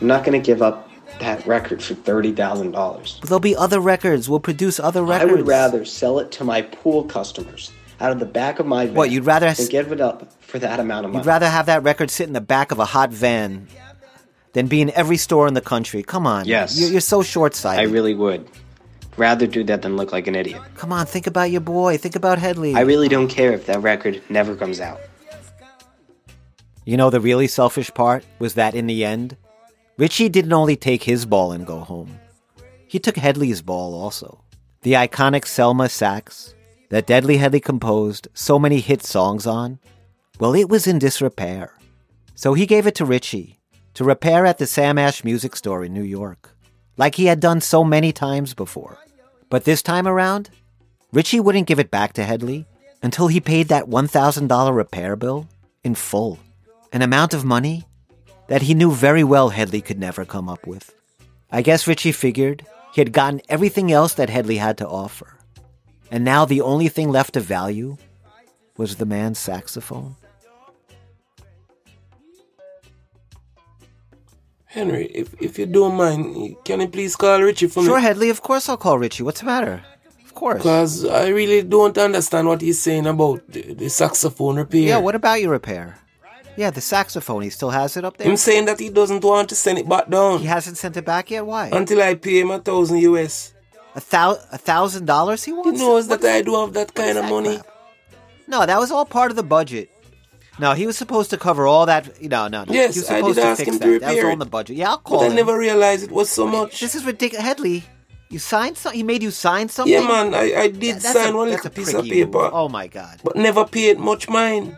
I'm 0.02 0.08
not 0.08 0.26
going 0.26 0.38
to 0.40 0.46
give 0.46 0.62
up 0.62 0.90
that 1.22 1.48
record 1.48 1.82
for 1.82 1.96
thirty 1.96 2.32
thousand 2.32 2.72
dollars. 2.72 3.20
There'll 3.24 3.40
be 3.40 3.56
other 3.56 3.80
records. 3.80 4.30
We'll 4.30 4.40
produce 4.40 4.80
other 4.80 5.04
records. 5.04 5.32
I 5.32 5.36
would 5.36 5.48
rather 5.48 5.86
sell 5.86 6.20
it 6.20 6.32
to 6.34 6.44
my 6.44 6.62
pool 6.62 7.06
customers 7.06 7.72
out 8.00 8.12
of 8.12 8.20
the 8.20 8.26
back 8.26 8.60
of 8.60 8.66
my 8.66 8.86
van. 8.88 8.96
What, 8.96 9.12
you'd 9.12 9.26
rather 9.26 9.52
than 9.52 9.68
give 9.68 9.92
it 9.92 10.02
up 10.02 10.32
for 10.42 10.60
that 10.60 10.80
amount 10.80 11.06
of 11.06 11.12
money? 11.12 11.22
You'd 11.24 11.28
rather 11.28 11.50
have 11.50 11.68
that 11.68 11.84
record 11.84 12.12
sit 12.12 12.28
in 12.28 12.34
the 12.34 12.42
back 12.42 12.72
of 12.72 12.80
a 12.80 12.86
hot 12.86 13.12
van 13.12 13.68
than 14.54 14.68
be 14.68 14.82
in 14.82 14.92
every 14.92 15.18
store 15.18 15.48
in 15.48 15.54
the 15.54 15.62
country. 15.62 16.04
Come 16.04 16.28
on. 16.28 16.46
Yes. 16.46 16.78
You're, 16.80 16.92
you're 16.92 17.02
so 17.02 17.24
short 17.24 17.56
sighted. 17.56 17.88
I 17.88 17.92
really 17.92 18.14
would. 18.14 18.48
Rather 19.18 19.46
do 19.46 19.64
that 19.66 19.82
than 19.82 19.98
look 19.98 20.12
like 20.12 20.28
an 20.28 20.36
idiot. 20.36 20.62
Come 20.76 20.92
on, 20.92 21.06
think 21.06 21.28
about 21.28 21.52
your 21.52 21.62
boy. 21.62 21.98
Think 21.98 22.16
about 22.16 22.40
Headley. 22.40 22.76
I 22.76 22.82
really 22.82 23.08
don't 23.08 23.28
care 23.28 23.54
if 23.54 23.66
that 23.68 23.82
record 23.82 24.22
never 24.30 24.56
comes 24.56 24.80
out. 24.80 25.00
You 26.86 26.98
know, 26.98 27.10
the 27.10 27.20
really 27.20 27.48
selfish 27.48 27.94
part 27.94 28.26
was 28.40 28.56
that 28.56 28.74
in 28.74 28.88
the 28.88 29.06
end, 29.06 29.38
Richie 29.98 30.30
didn't 30.30 30.54
only 30.54 30.76
take 30.76 31.04
his 31.04 31.26
ball 31.26 31.52
and 31.52 31.66
go 31.66 31.80
home. 31.80 32.20
He 32.88 33.00
took 33.00 33.18
Headley's 33.18 33.62
ball 33.62 33.94
also. 33.94 34.44
The 34.82 34.94
iconic 34.94 35.46
Selmer 35.46 35.90
sax 35.90 36.56
that 36.90 37.08
Deadly 37.08 37.38
Headley 37.38 37.60
composed 37.60 38.28
so 38.34 38.60
many 38.60 38.80
hit 38.80 39.04
songs 39.04 39.48
on, 39.48 39.80
well, 40.40 40.56
it 40.56 40.70
was 40.70 40.88
in 40.88 41.00
disrepair. 41.00 41.74
So 42.36 42.54
he 42.54 42.66
gave 42.66 42.88
it 42.88 42.96
to 42.96 43.06
Richie 43.06 43.60
to 43.94 44.04
repair 44.04 44.46
at 44.46 44.58
the 44.58 44.66
Sam 44.66 44.98
Ash 44.98 45.24
Music 45.24 45.56
Store 45.56 45.84
in 45.84 45.94
New 45.94 46.04
York, 46.04 46.56
like 46.98 47.16
he 47.16 47.26
had 47.26 47.40
done 47.40 47.62
so 47.62 47.84
many 47.84 48.12
times 48.12 48.54
before. 48.54 48.98
But 49.50 49.66
this 49.66 49.82
time 49.82 50.08
around, 50.08 50.50
Richie 51.14 51.40
wouldn't 51.40 51.68
give 51.68 51.80
it 51.80 51.92
back 51.92 52.14
to 52.14 52.24
Headley 52.24 52.66
until 53.04 53.28
he 53.28 53.40
paid 53.40 53.68
that 53.68 53.86
$1,000 53.86 54.76
repair 54.76 55.16
bill 55.16 55.48
in 55.84 55.96
full, 55.96 56.40
an 56.92 57.02
amount 57.02 57.34
of 57.34 57.46
money 57.46 57.86
that 58.52 58.64
he 58.64 58.74
knew 58.74 58.92
very 58.92 59.24
well 59.24 59.48
Headley 59.48 59.80
could 59.80 59.98
never 59.98 60.26
come 60.26 60.50
up 60.50 60.68
with. 60.68 60.94
I 61.50 61.62
guess 61.62 61.88
Richie 61.88 62.12
figured 62.12 62.66
he 62.94 63.00
had 63.00 63.14
gotten 63.14 63.40
everything 63.48 63.94
else 63.94 64.14
that 64.16 64.30
Headley 64.30 64.58
had 64.58 64.78
to 64.80 64.88
offer, 64.90 65.38
and 66.12 66.26
now 66.26 66.44
the 66.44 66.60
only 66.60 66.90
thing 66.90 67.10
left 67.10 67.38
of 67.38 67.46
value 67.46 67.96
was 68.76 68.98
the 68.98 69.06
man's 69.06 69.40
saxophone. 69.40 70.18
Henry, 74.66 75.06
if, 75.06 75.34
if 75.40 75.58
you 75.58 75.66
don't 75.66 75.96
mind, 75.96 76.58
can 76.66 76.82
you 76.82 76.90
please 76.90 77.16
call 77.16 77.42
Richie 77.42 77.68
for 77.68 77.76
Sure, 77.76 77.84
me? 77.84 77.88
Sure, 77.88 78.00
Headley, 78.02 78.30
of 78.30 78.42
course 78.42 78.68
I'll 78.68 78.76
call 78.76 79.00
Richie. 79.00 79.24
What's 79.24 79.40
the 79.40 79.46
matter? 79.46 79.82
Of 80.26 80.34
course. 80.34 80.58
Because 80.58 81.06
I 81.06 81.30
really 81.30 81.62
don't 81.62 81.98
understand 81.98 82.50
what 82.50 82.60
he's 82.60 82.82
saying 82.82 83.08
about 83.08 83.48
the, 83.48 83.74
the 83.76 83.90
saxophone 83.90 84.58
repair. 84.58 84.82
Yeah, 84.82 84.98
what 84.98 85.16
about 85.16 85.40
your 85.40 85.52
repair? 85.52 86.02
Yeah, 86.58 86.70
the 86.70 86.82
saxophone, 86.82 87.42
he 87.44 87.50
still 87.50 87.70
has 87.70 87.96
it 87.98 88.04
up 88.06 88.18
there? 88.18 88.28
Him 88.30 88.36
saying 88.38 88.66
that 88.66 88.80
he 88.80 88.90
doesn't 88.90 89.24
want 89.24 89.50
to 89.50 89.56
send 89.56 89.78
it 89.80 89.88
back 89.88 90.10
down 90.10 90.40
He 90.40 90.46
hasn't 90.46 90.78
sent 90.78 90.98
it 90.98 91.06
back 91.06 91.32
yet? 91.32 91.46
Why? 91.46 91.70
until 91.72 92.02
I 92.02 92.16
pay 92.16 92.40
him 92.42 92.52
a 92.52 92.60
thousand 92.60 92.98
US. 93.00 93.54
A 93.96 94.02
thou 94.10 94.38
a 94.52 94.58
thousand 94.58 95.06
dollars 95.06 95.44
he 95.44 95.52
wants. 95.54 95.80
He 95.80 95.86
knows 95.86 96.08
What 96.08 96.22
that 96.22 96.36
I 96.36 96.42
do 96.42 96.56
have 96.60 96.74
that 96.74 96.94
kind 96.94 97.18
of 97.18 97.24
that 97.26 97.30
money. 97.32 97.56
crap? 97.58 97.68
No, 98.48 98.66
that 98.66 98.80
was 98.80 98.92
all 98.92 99.06
part 99.06 99.32
of 99.32 99.38
the 99.38 99.44
budget. 99.44 99.90
No, 100.60 100.74
he 100.74 100.86
was 100.86 100.98
supposed 100.98 101.30
to 101.32 101.38
cover 101.38 101.66
all 101.66 101.86
that. 101.88 102.22
No, 102.22 102.48
no, 102.48 102.66
no. 102.66 102.74
Yes, 102.74 102.94
he 102.96 103.00
was 103.02 103.10
I 103.10 103.16
supposed 103.18 103.36
did 103.36 103.42
to 103.42 103.48
ask 103.48 103.62
him 103.64 103.80
to 103.80 104.00
that. 104.00 104.02
That 104.02 104.16
was 104.16 104.24
all 104.26 104.32
in 104.32 104.40
the 104.40 104.46
budget. 104.46 104.76
Yeah, 104.78 104.90
I'll 104.92 104.98
But 104.98 105.04
call 105.06 105.24
I 105.24 105.28
never 105.30 105.58
realized 105.58 106.04
it 106.04 106.12
was 106.12 106.30
so 106.30 106.46
much. 106.46 106.80
This 106.82 106.96
is 106.96 107.06
ridiculous, 107.06 107.46
Headley. 107.46 107.84
You 108.30 108.40
signed 108.40 108.78
something. 108.78 108.98
He 108.98 109.04
made 109.04 109.24
you 109.24 109.32
sign 109.32 109.68
something. 109.70 109.92
Yeah, 109.94 110.08
man, 110.08 110.34
I, 110.36 110.54
I 110.56 110.68
did 110.70 111.02
sign 111.02 111.34
a- 111.34 111.36
one 111.38 111.50
little 111.50 111.70
piece 111.70 111.90
of 111.94 112.02
pricky 112.02 112.24
move. 112.26 112.32
paper, 112.34 112.50
Oh 112.54 112.70
my 112.70 112.88
god. 112.88 113.20
but 113.24 113.36
never 113.36 113.66
paid 113.66 114.00
much 114.00 114.30
mine. 114.30 114.78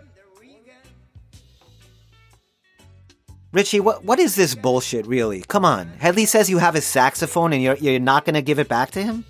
Richie, 3.53 3.79
what 3.79 4.03
what 4.03 4.17
is 4.19 4.35
this 4.35 4.55
bullshit? 4.55 5.05
Really? 5.05 5.41
Come 5.47 5.63
on. 5.63 5.87
Headley 5.99 6.25
says 6.25 6.49
you 6.49 6.57
have 6.57 6.73
his 6.73 6.85
saxophone 6.85 7.53
and 7.53 7.61
you're 7.61 7.75
you're 7.75 7.99
not 7.99 8.25
gonna 8.25 8.41
give 8.41 8.57
it 8.57 8.67
back 8.67 8.89
to 8.91 9.01
him. 9.03 9.25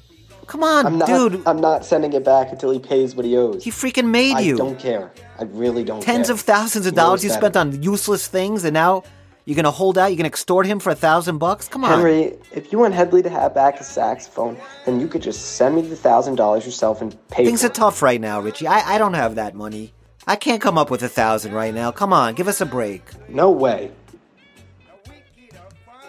Come 0.47 0.63
on, 0.63 0.85
I'm 0.85 0.97
not, 0.97 1.07
dude. 1.07 1.41
I'm 1.45 1.59
not 1.61 1.85
sending 1.85 2.13
it 2.13 2.23
back 2.23 2.51
until 2.51 2.71
he 2.71 2.79
pays 2.79 3.15
what 3.15 3.25
he 3.25 3.35
owes. 3.37 3.63
He 3.63 3.69
freaking 3.71 4.09
made 4.09 4.35
I 4.35 4.39
you. 4.41 4.55
I 4.55 4.57
don't 4.57 4.79
care. 4.79 5.11
I 5.39 5.43
really 5.43 5.83
don't 5.83 6.01
Tens 6.01 6.27
care. 6.27 6.33
of 6.35 6.41
thousands 6.41 6.85
of 6.85 6.93
He 6.93 6.95
dollars 6.95 7.23
you 7.23 7.29
better. 7.29 7.39
spent 7.41 7.57
on 7.57 7.81
useless 7.83 8.27
things, 8.27 8.63
and 8.65 8.73
now 8.73 9.03
you're 9.45 9.55
gonna 9.55 9.71
hold 9.71 9.97
out. 9.97 10.07
You're 10.07 10.17
gonna 10.17 10.27
extort 10.27 10.65
him 10.65 10.79
for 10.79 10.89
a 10.89 10.95
thousand 10.95 11.37
bucks. 11.37 11.67
Come 11.67 11.83
on. 11.83 11.91
Henry, 11.91 12.37
if 12.53 12.71
you 12.71 12.79
want 12.79 12.93
Headley 12.93 13.23
to 13.23 13.29
have 13.29 13.53
back 13.53 13.77
his 13.77 13.87
saxophone, 13.87 14.57
then 14.85 14.99
you 15.01 15.07
could 15.09 15.21
just 15.21 15.55
send 15.57 15.75
me 15.75 15.81
the 15.81 15.95
thousand 15.97 16.35
dollars 16.35 16.65
yourself 16.65 17.01
and 17.01 17.15
pay 17.29 17.45
Things 17.45 17.63
are 17.63 17.69
tough 17.69 18.01
right 18.01 18.19
now, 18.21 18.39
Richie. 18.39 18.67
I, 18.67 18.95
I 18.95 18.97
don't 18.97 19.15
have 19.15 19.35
that 19.35 19.53
money. 19.55 19.93
I 20.27 20.37
can't 20.37 20.61
come 20.61 20.77
up 20.77 20.89
with 20.89 21.03
a 21.03 21.09
thousand 21.09 21.53
right 21.53 21.73
now. 21.73 21.91
Come 21.91 22.13
on, 22.13 22.35
give 22.35 22.47
us 22.47 22.61
a 22.61 22.65
break. 22.65 23.01
No 23.29 23.49
way. 23.51 23.91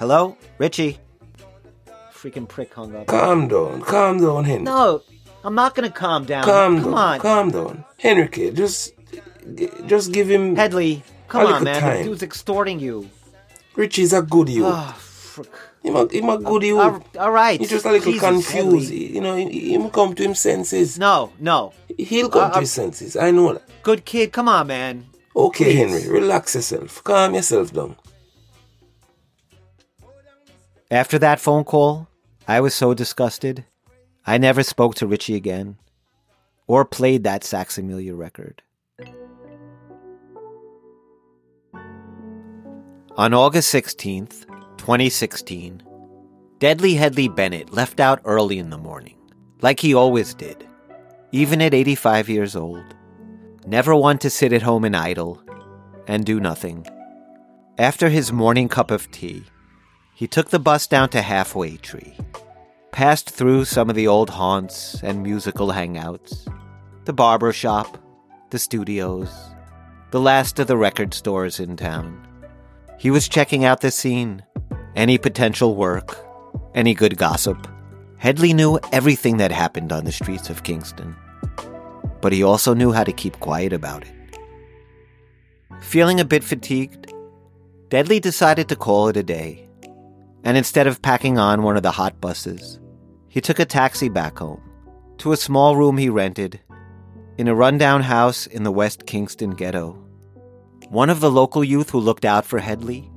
Hello, 0.05 0.37
Richie. 0.59 0.99
Freaking 2.13 2.47
prick 2.47 2.75
hung 2.75 2.95
up. 2.95 3.07
Calm 3.07 3.49
down, 3.49 3.81
calm 3.81 4.21
down, 4.21 4.45
Henry. 4.45 4.63
No, 4.63 5.01
I'm 5.43 5.55
not 5.55 5.75
gonna 5.75 5.89
calm 5.91 6.27
down. 6.27 6.45
calm 6.45 6.83
come 6.83 6.91
down, 6.91 6.95
on, 6.95 7.21
calm 7.21 7.51
down. 7.51 7.85
Henrique, 8.05 8.53
just, 8.53 8.93
just 9.87 10.13
give 10.13 10.29
him. 10.29 10.57
Headley. 10.57 11.03
Come 11.29 11.47
on, 11.47 11.65
man. 11.65 11.81
time. 11.81 11.99
The 12.03 12.05
dude's 12.05 12.23
extorting 12.23 12.81
you. 12.81 13.09
Richie's 13.77 14.13
a 14.13 14.21
good 14.21 14.51
youth. 14.51 14.67
Oh, 14.69 14.93
frick. 14.99 15.49
Him 15.83 15.97
a, 15.97 16.07
him 16.13 16.29
a 16.29 16.37
good 16.37 16.65
youth. 16.65 16.81
All, 16.81 17.03
all 17.19 17.31
right. 17.31 17.59
He's 17.59 17.71
just 17.71 17.87
a 17.87 17.93
little 17.93 18.13
Jesus, 18.13 18.29
confused. 18.29 18.91
Headley. 18.91 19.15
You 19.15 19.21
know, 19.23 19.37
he, 19.37 19.73
him 19.75 19.89
come 19.89 20.15
to 20.17 20.29
his 20.29 20.39
senses. 20.39 20.99
No, 20.99 21.33
no. 21.41 21.73
He'll 21.97 22.29
come 22.29 22.43
Uh, 22.45 22.51
to 22.51 22.57
uh, 22.57 22.61
his 22.61 22.73
senses. 22.73 23.17
I 23.17 23.31
know 23.31 23.55
that. 23.55 23.63
Good 23.83 24.05
kid. 24.05 24.33
Come 24.35 24.51
on, 24.51 24.67
man. 24.67 25.07
Okay, 25.35 25.65
please. 25.65 26.05
Henry, 26.05 26.21
relax 26.21 26.55
yourself. 26.57 27.03
Calm 27.03 27.35
yourself 27.35 27.73
down. 27.73 27.97
After 30.91 31.19
that 31.19 31.41
phone 31.41 31.65
call, 31.65 32.09
I 32.47 32.61
was 32.61 32.75
so 32.75 32.93
disgusted. 32.95 33.65
I 34.27 34.39
never 34.39 34.63
spoke 34.63 34.95
to 34.97 35.07
Richie 35.07 35.35
again 35.35 35.79
or 36.67 36.85
played 36.85 37.25
that 37.25 37.43
Saxsemilla 37.43 38.17
record. 38.17 38.63
On 43.17 43.33
August 43.33 43.73
16th, 43.73 44.47
2016, 44.77 45.83
Deadly 46.59 46.95
Headley 46.95 47.29
Bennett 47.29 47.73
left 47.73 48.01
out 48.01 48.21
early 48.25 48.59
in 48.59 48.71
the 48.71 48.79
morning, 48.79 49.17
like 49.63 49.81
he 49.81 49.95
always 49.95 50.35
did, 50.35 50.67
even 51.33 51.63
at 51.63 51.75
85 51.75 52.29
years 52.29 52.57
old. 52.57 52.85
Never 53.67 53.95
one 53.95 54.19
to 54.19 54.31
sit 54.31 54.53
at 54.53 54.63
home 54.63 54.85
and 54.85 54.97
idle 54.97 55.43
and 56.07 56.25
do 56.25 56.41
nothing. 56.41 56.87
After 57.79 58.09
his 58.09 58.33
morning 58.33 58.69
cup 58.69 58.91
of 58.91 59.11
tea, 59.11 59.45
he 60.15 60.27
took 60.27 60.51
the 60.51 60.59
bus 60.59 60.87
down 60.87 61.09
to 61.11 61.23
Halfway 61.23 61.77
Tree, 61.77 62.17
passed 62.93 63.31
through 63.31 63.65
some 63.65 63.91
of 63.91 63.97
the 63.97 64.07
old 64.07 64.31
haunts 64.31 65.03
and 65.03 65.23
musical 65.23 65.69
hangouts, 65.69 66.47
the 67.05 67.13
barber 67.13 67.53
shop, 67.53 67.99
the 68.51 68.59
studios, 68.59 69.31
the 70.11 70.21
last 70.21 70.59
of 70.59 70.69
the 70.69 70.77
record 70.77 71.13
stores 71.13 71.59
in 71.59 71.77
town. 71.77 72.27
He 72.99 73.11
was 73.11 73.29
checking 73.29 73.65
out 73.65 73.81
the 73.81 73.91
scene, 73.91 74.45
any 74.95 75.19
potential 75.19 75.75
work, 75.75 76.17
any 76.75 76.95
good 76.95 77.19
gossip. 77.19 77.67
Headley 78.17 78.55
knew 78.55 78.79
everything 78.93 79.37
that 79.39 79.53
happened 79.53 79.93
on 79.93 80.05
the 80.05 80.13
streets 80.13 80.49
of 80.49 80.63
Kingston, 80.63 81.17
but 82.21 82.33
he 82.33 82.43
also 82.43 82.73
knew 82.73 82.93
how 82.93 83.05
to 83.05 83.13
keep 83.13 83.41
quiet 83.41 83.73
about 83.73 84.05
it. 84.05 84.39
Feeling 85.81 86.21
a 86.21 86.25
bit 86.25 86.45
fatigued, 86.45 87.13
Deadly 87.95 88.19
decided 88.19 88.69
to 88.69 88.75
call 88.75 89.07
it 89.07 89.17
a 89.17 89.23
day, 89.23 89.69
and 90.45 90.57
instead 90.57 90.87
of 90.87 91.03
packing 91.03 91.39
on 91.39 91.63
one 91.63 91.77
of 91.77 91.83
the 91.83 91.91
hot 91.91 92.21
buses, 92.21 92.79
he 93.29 93.41
took 93.41 93.59
a 93.59 93.65
taxi 93.65 94.09
back 94.09 94.39
home 94.39 94.61
to 95.19 95.33
a 95.33 95.37
small 95.37 95.75
room 95.77 95.97
he 95.97 96.09
rented 96.09 96.61
in 97.39 97.49
a 97.49 97.55
rundown 97.55 98.03
house 98.03 98.47
in 98.47 98.63
the 98.63 98.71
West 98.71 99.07
Kingston 99.07 99.51
ghetto. 99.51 99.99
One 100.89 101.11
of 101.11 101.21
the 101.21 101.31
local 101.31 101.65
youth 101.65 101.91
who 101.91 101.99
looked 101.99 102.25
out 102.25 102.45
for 102.45 102.59
Headley 102.59 103.11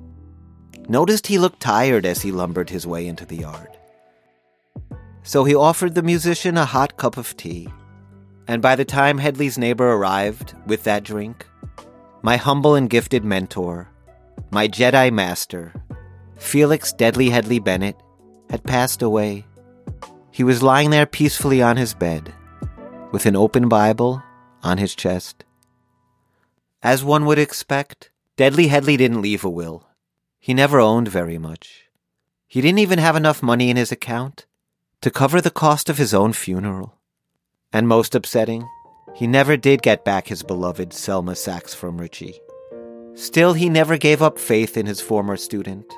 noticed 0.88 1.28
he 1.28 1.38
looked 1.38 1.60
tired 1.60 2.06
as 2.06 2.22
he 2.22 2.32
lumbered 2.32 2.70
his 2.70 2.88
way 2.88 3.06
into 3.06 3.26
the 3.26 3.38
yard. 3.38 3.70
So 5.24 5.44
he 5.44 5.54
offered 5.54 5.94
the 5.94 6.02
musician 6.02 6.58
a 6.58 6.66
hot 6.66 6.96
cup 6.96 7.18
of 7.18 7.36
tea, 7.36 7.68
and 8.48 8.62
by 8.62 8.76
the 8.76 8.86
time 8.86 9.18
Headley's 9.18 9.58
neighbor 9.58 9.92
arrived 9.92 10.54
with 10.66 10.86
that 10.86 11.04
drink, 11.04 11.46
my 12.22 12.38
humble 12.38 12.76
and 12.76 12.90
gifted 12.90 13.26
mentor, 13.26 13.90
my 14.50 14.68
Jedi 14.70 15.12
master, 15.12 15.74
Felix 16.38 16.94
Deadly 16.94 17.30
Headley 17.30 17.60
Bennett, 17.60 17.98
had 18.50 18.64
passed 18.64 19.02
away. 19.02 19.46
He 20.32 20.44
was 20.44 20.64
lying 20.64 20.90
there 20.90 21.06
peacefully 21.06 21.62
on 21.62 21.78
his 21.78 21.94
bed, 21.94 22.34
with 23.12 23.26
an 23.26 23.36
open 23.36 23.68
Bible 23.68 24.22
on 24.64 24.78
his 24.78 24.96
chest. 24.96 25.44
As 26.84 27.04
one 27.04 27.26
would 27.26 27.40
expect, 27.40 28.12
Deadly 28.36 28.68
Headley 28.68 28.98
didn't 28.98 29.22
leave 29.22 29.44
a 29.44 29.50
will. 29.50 29.88
he 30.40 30.54
never 30.54 30.80
owned 30.80 31.10
very 31.10 31.38
much. 31.38 31.88
He 32.48 32.62
didn't 32.62 32.80
even 32.80 33.00
have 33.00 33.18
enough 33.18 33.44
money 33.44 33.70
in 33.70 33.76
his 33.76 33.92
account 33.92 34.46
to 35.02 35.12
cover 35.12 35.42
the 35.42 35.52
cost 35.52 35.90
of 35.90 35.98
his 35.98 36.14
own 36.14 36.32
funeral. 36.32 36.98
And 37.74 37.88
most 37.88 38.16
upsetting, 38.16 38.66
he 39.14 39.28
never 39.28 39.58
did 39.58 39.82
get 39.82 40.06
back 40.06 40.28
his 40.28 40.44
beloved 40.44 40.92
Selmer 40.92 41.36
sax 41.36 41.74
from 41.74 41.98
Richie. 41.98 42.40
Still, 43.16 43.54
he 43.54 43.68
never 43.68 43.98
gave 43.98 44.22
up 44.22 44.40
faith 44.40 44.78
in 44.78 44.86
his 44.86 45.02
former 45.02 45.36
student. 45.36 45.92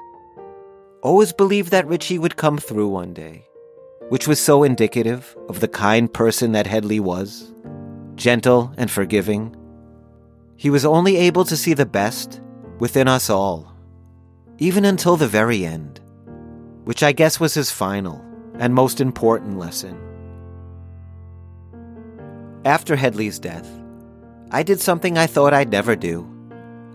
Always 1.02 1.32
believed 1.32 1.72
that 1.72 1.88
Richie 1.88 2.20
would 2.20 2.36
come 2.36 2.58
through 2.58 2.90
one 2.90 3.14
day, 3.14 3.48
which 4.10 4.28
was 4.28 4.38
so 4.40 4.64
indicative 4.64 5.36
of 5.48 5.62
the 5.62 5.68
kind 5.70 6.14
person 6.14 6.52
that 6.52 6.68
Headley 6.68 7.00
was 7.00 7.54
gentle 8.16 8.74
and 8.76 8.92
forgiving. 8.92 9.56
He 10.58 10.70
was 10.70 10.84
only 10.84 11.16
able 11.16 11.46
to 11.46 11.56
see 11.56 11.74
the 11.74 11.86
best 11.86 12.42
within 12.80 13.08
us 13.08 13.30
all, 13.30 13.74
even 14.58 14.84
until 14.84 15.16
the 15.16 15.28
very 15.28 15.66
end, 15.66 16.02
which 16.84 17.02
I 17.02 17.14
guess 17.14 17.40
was 17.40 17.54
his 17.54 17.72
final 17.72 18.22
and 18.60 18.76
most 18.76 19.00
important 19.00 19.58
lesson. 19.58 19.98
After 22.66 22.98
Headley's 22.98 23.40
death, 23.40 23.70
I 24.52 24.64
did 24.64 24.82
something 24.82 25.18
I 25.18 25.28
thought 25.28 25.54
I'd 25.54 25.72
never 25.72 25.96
do. 25.96 26.28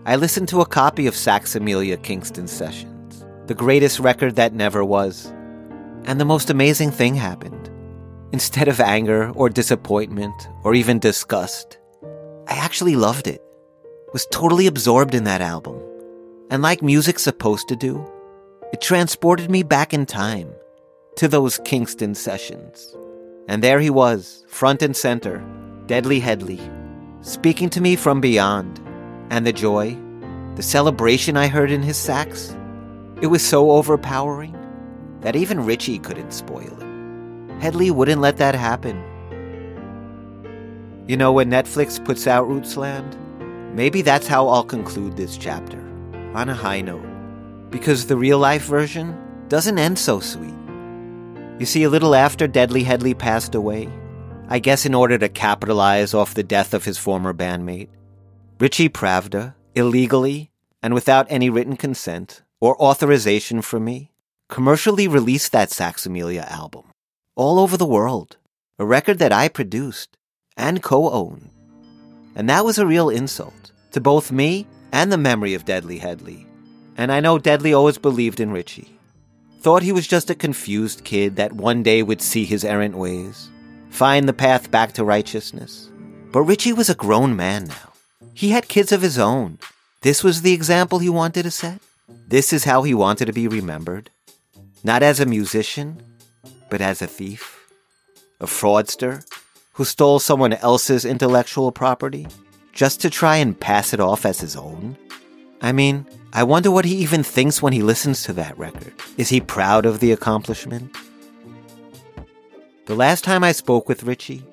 I 0.05 0.15
listened 0.15 0.49
to 0.49 0.61
a 0.61 0.65
copy 0.67 1.07
of 1.07 1.15
Saxsemilla 1.15 2.01
Kingston's 2.03 2.51
Sessions, 2.51 2.94
the 3.47 3.53
greatest 3.53 3.99
record 3.99 4.35
that 4.35 4.53
never 4.53 4.83
was. 4.83 5.25
And 6.05 6.19
the 6.19 6.25
most 6.25 6.49
amazing 6.49 6.91
thing 6.91 7.15
happened. 7.15 7.69
Instead 8.31 8.67
of 8.67 8.79
anger 8.79 9.31
or 9.31 9.49
disappointment 9.49 10.49
or 10.63 10.73
even 10.73 10.99
disgust, 10.99 11.77
I 12.47 12.55
actually 12.55 12.95
loved 12.95 13.27
it. 13.27 13.41
Was 14.13 14.27
totally 14.31 14.67
absorbed 14.67 15.13
in 15.13 15.25
that 15.25 15.41
album. 15.41 15.81
And 16.49 16.61
like 16.61 16.81
music's 16.81 17.23
supposed 17.23 17.67
to 17.67 17.75
do, 17.75 18.05
it 18.71 18.81
transported 18.81 19.49
me 19.49 19.63
back 19.63 19.93
in 19.93 20.05
time 20.05 20.51
to 21.17 21.27
those 21.27 21.59
Kingston 21.65 22.15
sessions. 22.15 22.95
And 23.47 23.63
there 23.63 23.79
he 23.79 23.89
was, 23.89 24.43
front 24.47 24.81
and 24.81 24.95
center, 24.95 25.43
Deadly 25.85 26.19
Headley, 26.19 26.59
speaking 27.21 27.69
to 27.71 27.81
me 27.81 27.95
from 27.95 28.21
beyond. 28.21 28.79
And 29.29 29.45
the 29.45 29.53
joy, 29.53 29.97
the 30.55 30.63
celebration 30.63 31.37
I 31.37 31.47
heard 31.47 31.71
in 31.71 31.83
his 31.83 31.97
sax, 31.97 32.55
it 33.21 33.27
was 33.27 33.43
so 33.43 33.71
overpowering 33.71 34.55
that 35.21 35.35
even 35.35 35.65
Richie 35.65 35.99
couldn't 35.99 36.31
spoil 36.31 36.75
it. 36.79 37.61
Headley 37.61 37.91
wouldn't 37.91 38.21
let 38.21 38.37
that 38.37 38.55
happen. 38.55 39.01
You 41.07 41.17
know, 41.17 41.31
when 41.31 41.49
Netflix 41.49 42.03
puts 42.03 42.27
out 42.27 42.47
Rootsland, 42.47 43.15
maybe 43.73 44.01
that's 44.01 44.27
how 44.27 44.47
I'll 44.47 44.63
conclude 44.63 45.15
this 45.15 45.37
chapter, 45.37 45.79
on 46.33 46.49
a 46.49 46.53
high 46.53 46.81
note. 46.81 47.05
Because 47.69 48.07
the 48.07 48.17
real 48.17 48.39
life 48.39 48.65
version 48.65 49.17
doesn't 49.47 49.79
end 49.79 49.97
so 49.97 50.19
sweet. 50.19 50.53
You 51.59 51.65
see, 51.65 51.83
a 51.83 51.89
little 51.89 52.15
after 52.15 52.47
Deadly 52.47 52.83
Headley 52.83 53.13
passed 53.13 53.55
away, 53.55 53.89
I 54.49 54.59
guess 54.59 54.85
in 54.85 54.93
order 54.93 55.17
to 55.17 55.29
capitalize 55.29 56.13
off 56.13 56.33
the 56.33 56.43
death 56.43 56.73
of 56.73 56.85
his 56.85 56.97
former 56.97 57.33
bandmate, 57.33 57.89
Richie 58.59 58.89
Prafder, 58.89 59.55
illegally 59.75 60.51
and 60.81 60.93
without 60.93 61.27
any 61.29 61.49
written 61.49 61.75
consent 61.75 62.41
or 62.59 62.81
authorization 62.81 63.61
from 63.61 63.85
me, 63.85 64.11
commercially 64.49 65.07
released 65.07 65.51
that 65.51 65.69
Saxsemilla 65.69 66.45
album 66.49 66.83
all 67.35 67.59
over 67.59 67.77
the 67.77 67.85
world, 67.85 68.37
a 68.79 68.85
record 68.85 69.19
that 69.19 69.33
I 69.33 69.47
produced 69.47 70.17
and 70.55 70.81
co 70.81 71.09
owned. 71.09 71.49
And 72.35 72.49
that 72.49 72.65
was 72.65 72.77
a 72.77 72.85
real 72.85 73.09
insult 73.09 73.71
to 73.91 74.01
both 74.01 74.31
me 74.31 74.67
and 74.91 75.11
the 75.11 75.17
memory 75.17 75.53
of 75.53 75.65
Deadly 75.65 75.97
Headley. 75.97 76.45
And 76.97 77.11
I 77.11 77.19
know 77.19 77.37
Deadly 77.37 77.73
always 77.73 77.97
believed 77.97 78.39
in 78.39 78.51
Richie 78.51 78.95
thought 79.65 79.81
he 79.81 79.91
was 79.91 80.05
just 80.05 80.29
a 80.29 80.35
confused 80.35 81.03
kid 81.05 81.37
that 81.37 81.51
one 81.51 81.81
day 81.81 82.03
would 82.03 82.21
see 82.21 82.45
his 82.45 82.63
errant 82.63 82.95
ways, 82.95 83.49
find 83.89 84.29
the 84.29 84.33
path 84.33 84.69
back 84.69 84.91
to 84.91 85.03
righteousness. 85.03 85.89
But 86.31 86.43
Richie 86.43 86.71
was 86.71 86.87
a 86.87 86.93
grown 86.93 87.35
man 87.35 87.65
now. 87.65 87.93
He 88.35 88.51
had 88.51 88.67
kids 88.67 88.91
of 88.91 89.01
his 89.01 89.17
own. 89.17 89.57
This 90.03 90.23
was 90.23 90.43
the 90.43 90.53
example 90.53 90.99
he 90.99 91.09
wanted 91.09 91.41
to 91.43 91.49
set. 91.49 91.81
This 92.07 92.53
is 92.53 92.63
how 92.63 92.83
he 92.83 92.93
wanted 92.93 93.25
to 93.25 93.33
be 93.33 93.47
remembered. 93.47 94.09
Not 94.83 95.03
as 95.03 95.19
a 95.19 95.25
musician, 95.25 96.01
but 96.69 96.81
as 96.81 97.01
a 97.01 97.07
thief, 97.07 97.67
a 98.39 98.45
fraudster 98.45 99.25
who 99.73 99.85
stole 99.85 100.19
someone 100.19 100.53
else's 100.53 101.05
intellectual 101.05 101.71
property 101.71 102.27
just 102.73 103.01
to 103.01 103.09
try 103.09 103.37
and 103.37 103.59
pass 103.59 103.93
it 103.93 103.99
off 103.99 104.25
as 104.25 104.39
his 104.39 104.55
own. 104.55 104.97
I 105.61 105.71
mean, 105.71 106.05
I 106.33 106.43
wonder 106.43 106.69
what 106.69 106.85
he 106.85 106.95
even 106.97 107.23
thinks 107.23 107.61
when 107.61 107.73
he 107.73 107.81
listens 107.81 108.23
to 108.23 108.33
that 108.33 108.57
record. 108.57 108.93
Is 109.17 109.29
he 109.29 109.41
proud 109.41 109.85
of 109.85 109.99
the 109.99 110.11
accomplishment? 110.11 110.95
The 112.85 112.95
last 112.95 113.23
time 113.23 113.43
I 113.43 113.51
spoke 113.51 113.89
with 113.89 114.03
Richie, 114.03 114.43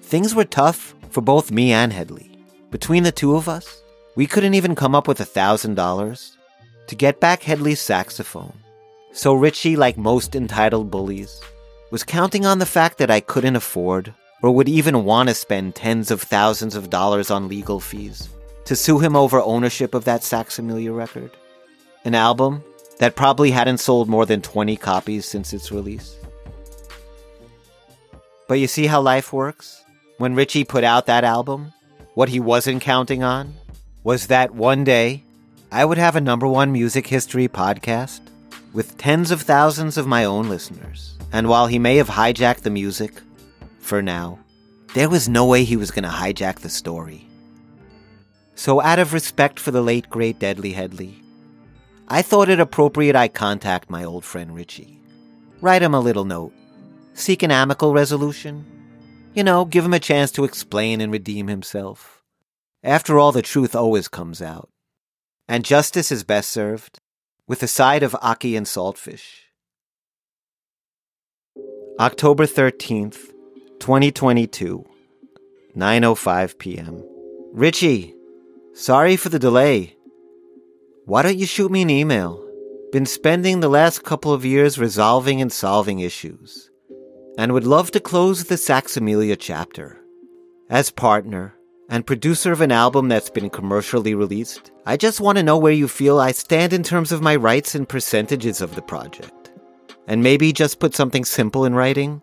things 0.00 0.34
were 0.34 0.44
tough 0.44 0.94
for 1.10 1.20
both 1.20 1.50
me 1.50 1.72
and 1.72 1.92
Headley. 1.92 2.30
Between 2.70 3.02
the 3.02 3.12
two 3.12 3.36
of 3.36 3.48
us, 3.48 3.82
we 4.16 4.26
couldn't 4.26 4.54
even 4.54 4.74
come 4.74 4.94
up 4.94 5.06
with 5.06 5.20
a 5.20 5.24
thousand 5.24 5.74
dollars 5.74 6.36
to 6.86 6.94
get 6.94 7.20
back 7.20 7.42
Headley's 7.42 7.80
saxophone. 7.80 8.52
So 9.12 9.34
Richie, 9.34 9.76
like 9.76 9.96
most 9.96 10.34
entitled 10.34 10.90
bullies, 10.90 11.40
was 11.90 12.02
counting 12.02 12.44
on 12.44 12.58
the 12.58 12.66
fact 12.66 12.98
that 12.98 13.10
I 13.10 13.20
couldn't 13.20 13.56
afford 13.56 14.12
or 14.42 14.50
would 14.50 14.68
even 14.68 15.04
want 15.04 15.28
to 15.28 15.34
spend 15.34 15.74
tens 15.74 16.10
of 16.10 16.20
thousands 16.20 16.74
of 16.74 16.90
dollars 16.90 17.30
on 17.30 17.48
legal 17.48 17.80
fees 17.80 18.28
to 18.64 18.76
sue 18.76 18.98
him 18.98 19.16
over 19.16 19.40
ownership 19.40 19.94
of 19.94 20.04
that 20.04 20.22
Saxsemilla 20.22 20.94
record. 20.94 21.30
An 22.04 22.14
album 22.14 22.62
that 22.98 23.16
probably 23.16 23.50
hadn't 23.50 23.78
sold 23.78 24.08
more 24.08 24.26
than 24.26 24.42
20 24.42 24.76
copies 24.76 25.24
since 25.26 25.52
its 25.52 25.72
release. 25.72 26.16
But 28.48 28.58
you 28.58 28.66
see 28.66 28.86
how 28.86 29.00
life 29.00 29.32
works? 29.32 29.82
When 30.18 30.34
Richie 30.34 30.64
put 30.64 30.84
out 30.84 31.06
that 31.06 31.24
album, 31.24 31.72
what 32.14 32.28
he 32.28 32.40
wasn't 32.40 32.82
counting 32.82 33.22
on 33.22 33.54
was 34.02 34.26
that 34.26 34.54
one 34.54 34.84
day 34.84 35.24
I 35.72 35.84
would 35.84 35.98
have 35.98 36.16
a 36.16 36.20
number 36.20 36.46
one 36.46 36.72
music 36.72 37.06
history 37.06 37.48
podcast 37.48 38.20
with 38.72 38.96
tens 38.98 39.30
of 39.30 39.42
thousands 39.42 39.96
of 39.96 40.06
my 40.06 40.24
own 40.24 40.48
listeners. 40.48 41.16
And 41.32 41.48
while 41.48 41.66
he 41.66 41.78
may 41.78 41.96
have 41.96 42.08
hijacked 42.08 42.60
the 42.60 42.70
music, 42.70 43.12
for 43.80 44.00
now, 44.00 44.38
there 44.94 45.08
was 45.08 45.28
no 45.28 45.46
way 45.46 45.64
he 45.64 45.76
was 45.76 45.90
going 45.90 46.04
to 46.04 46.08
hijack 46.08 46.60
the 46.60 46.68
story. 46.68 47.26
So, 48.54 48.80
out 48.80 49.00
of 49.00 49.12
respect 49.12 49.58
for 49.58 49.72
the 49.72 49.82
late 49.82 50.08
great 50.08 50.38
Deadly 50.38 50.72
Headley, 50.72 51.20
I 52.06 52.22
thought 52.22 52.48
it 52.48 52.60
appropriate 52.60 53.16
I 53.16 53.28
contact 53.28 53.90
my 53.90 54.04
old 54.04 54.24
friend 54.24 54.54
Richie. 54.54 55.00
Write 55.60 55.82
him 55.82 55.94
a 55.94 56.00
little 56.00 56.24
note. 56.24 56.52
Seek 57.14 57.42
an 57.42 57.50
amicable 57.50 57.92
resolution. 57.92 58.64
You 59.34 59.42
know, 59.42 59.64
give 59.64 59.84
him 59.84 59.94
a 59.94 59.98
chance 59.98 60.30
to 60.32 60.44
explain 60.44 61.00
and 61.00 61.10
redeem 61.10 61.48
himself. 61.48 62.22
After 62.84 63.18
all, 63.18 63.32
the 63.32 63.42
truth 63.42 63.74
always 63.74 64.06
comes 64.06 64.40
out. 64.40 64.68
And 65.46 65.64
justice 65.64 66.10
is 66.10 66.24
best 66.24 66.50
served 66.50 66.98
with 67.46 67.62
a 67.62 67.68
side 67.68 68.02
of 68.02 68.12
ackee 68.22 68.56
and 68.56 68.66
saltfish. 68.66 69.44
October 72.00 72.46
13th, 72.46 73.30
2022, 73.78 74.84
9:05 75.76 76.58
p.m. 76.58 77.04
Richie, 77.52 78.14
Sorry 78.74 79.16
for 79.16 79.28
the 79.28 79.38
delay. 79.38 79.96
Why 81.04 81.22
don't 81.22 81.38
you 81.38 81.46
shoot 81.46 81.70
me 81.70 81.82
an 81.82 81.90
email? 81.90 82.44
Been 82.90 83.06
spending 83.06 83.60
the 83.60 83.68
last 83.68 84.02
couple 84.02 84.32
of 84.32 84.44
years 84.44 84.78
resolving 84.78 85.40
and 85.40 85.52
solving 85.52 86.00
issues, 86.00 86.70
and 87.38 87.52
would 87.52 87.66
love 87.66 87.92
to 87.92 88.00
close 88.00 88.44
the 88.44 88.56
Saxsemilla 88.56 89.36
chapter. 89.38 90.00
As 90.68 90.90
partner 90.90 91.53
and 91.88 92.06
producer 92.06 92.52
of 92.52 92.60
an 92.60 92.72
album 92.72 93.08
that's 93.08 93.30
been 93.30 93.50
commercially 93.50 94.14
released, 94.14 94.72
I 94.86 94.96
just 94.96 95.20
want 95.20 95.38
to 95.38 95.44
know 95.44 95.58
where 95.58 95.72
you 95.72 95.88
feel 95.88 96.18
I 96.18 96.32
stand 96.32 96.72
in 96.72 96.82
terms 96.82 97.12
of 97.12 97.22
my 97.22 97.36
rights 97.36 97.74
and 97.74 97.88
percentages 97.88 98.60
of 98.60 98.74
the 98.74 98.82
project. 98.82 99.52
And 100.06 100.22
maybe 100.22 100.52
just 100.52 100.80
put 100.80 100.94
something 100.94 101.24
simple 101.24 101.64
in 101.64 101.74
writing. 101.74 102.20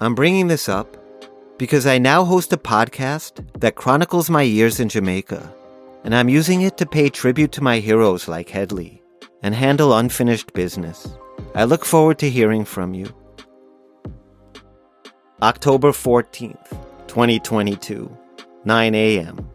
I'm 0.00 0.14
bringing 0.14 0.48
this 0.48 0.68
up 0.68 0.96
because 1.58 1.86
I 1.86 1.98
now 1.98 2.24
host 2.24 2.52
a 2.52 2.56
podcast 2.56 3.60
that 3.60 3.76
chronicles 3.76 4.28
my 4.30 4.42
years 4.42 4.80
in 4.80 4.88
Jamaica 4.88 5.54
and 6.04 6.14
I'm 6.14 6.28
using 6.28 6.62
it 6.62 6.76
to 6.78 6.86
pay 6.86 7.08
tribute 7.08 7.52
to 7.52 7.62
my 7.62 7.78
heroes 7.78 8.26
like 8.26 8.48
Headley 8.48 9.02
and 9.42 9.54
handle 9.54 9.96
unfinished 9.96 10.52
business. 10.52 11.08
I 11.54 11.64
look 11.64 11.84
forward 11.84 12.18
to 12.18 12.30
hearing 12.30 12.64
from 12.64 12.94
you. 12.94 13.14
October 15.40 15.90
14th, 15.90 16.70
2022, 17.08 18.16
9 18.64 18.94
a.m. 18.94 19.50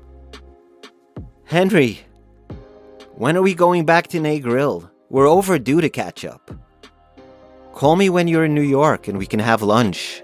Henry, 1.45 2.01
when 3.15 3.37
are 3.37 3.41
we 3.41 3.53
going 3.53 3.85
back 3.85 4.07
to 4.07 4.39
Grill? 4.39 4.91
We're 5.09 5.27
overdue 5.27 5.79
to 5.79 5.89
catch 5.89 6.25
up. 6.25 6.51
Call 7.73 7.95
me 7.95 8.09
when 8.09 8.27
you're 8.27 8.43
in 8.43 8.53
New 8.53 8.61
York 8.61 9.07
and 9.07 9.17
we 9.17 9.25
can 9.25 9.39
have 9.39 9.61
lunch. 9.61 10.21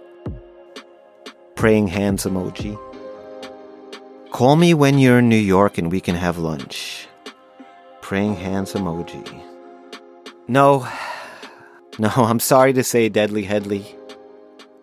Praying 1.55 1.87
hands 1.87 2.25
emoji. 2.25 2.77
Call 4.31 4.57
me 4.57 4.73
when 4.73 4.99
you're 4.99 5.19
in 5.19 5.29
New 5.29 5.35
York 5.37 5.77
and 5.77 5.89
we 5.89 6.01
can 6.01 6.15
have 6.15 6.37
lunch. 6.37 7.07
Praying 8.01 8.35
hands 8.35 8.73
emoji. 8.73 9.23
No. 10.47 10.87
No, 11.99 12.09
I'm 12.09 12.39
sorry 12.39 12.73
to 12.73 12.83
say, 12.83 13.07
Deadly 13.07 13.43
Headley. 13.43 13.85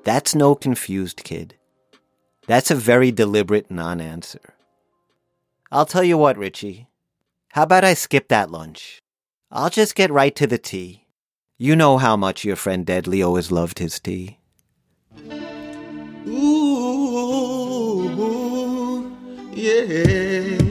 That's 0.05 0.33
no 0.33 0.55
confused 0.55 1.25
kid. 1.25 1.57
That's 2.51 2.73
a 2.73 2.75
very 2.75 3.13
deliberate 3.13 3.71
non 3.71 4.01
answer. 4.01 4.41
I'll 5.71 5.87
tell 5.87 6.03
you 6.03 6.19
what, 6.19 6.37
Richie. 6.37 6.89
How 7.53 7.63
about 7.63 7.85
I 7.85 7.95
skip 7.95 8.27
that 8.27 8.51
lunch? 8.51 8.99
I'll 9.53 9.71
just 9.71 9.95
get 9.95 10.11
right 10.11 10.35
to 10.35 10.49
the 10.49 10.59
tea. 10.59 11.07
You 11.59 11.77
know 11.77 11.97
how 11.97 12.17
much 12.17 12.45
your 12.45 12.57
friend 12.57 12.85
Deadly 12.85 13.23
always 13.23 13.53
loved 13.53 13.79
his 13.79 14.01
tea. 14.01 14.41
Ooh, 16.27 16.43
yeah. 19.55 20.70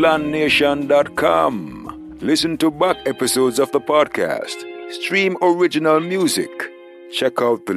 RootslandNation.com. 0.00 2.16
Listen 2.22 2.56
to 2.56 2.70
back 2.70 2.96
episodes 3.06 3.58
of 3.58 3.70
the 3.72 3.80
podcast. 3.80 4.64
Stream 4.92 5.36
original 5.42 6.00
music. 6.00 6.48
Check 7.12 7.42
out 7.42 7.66
the 7.66 7.74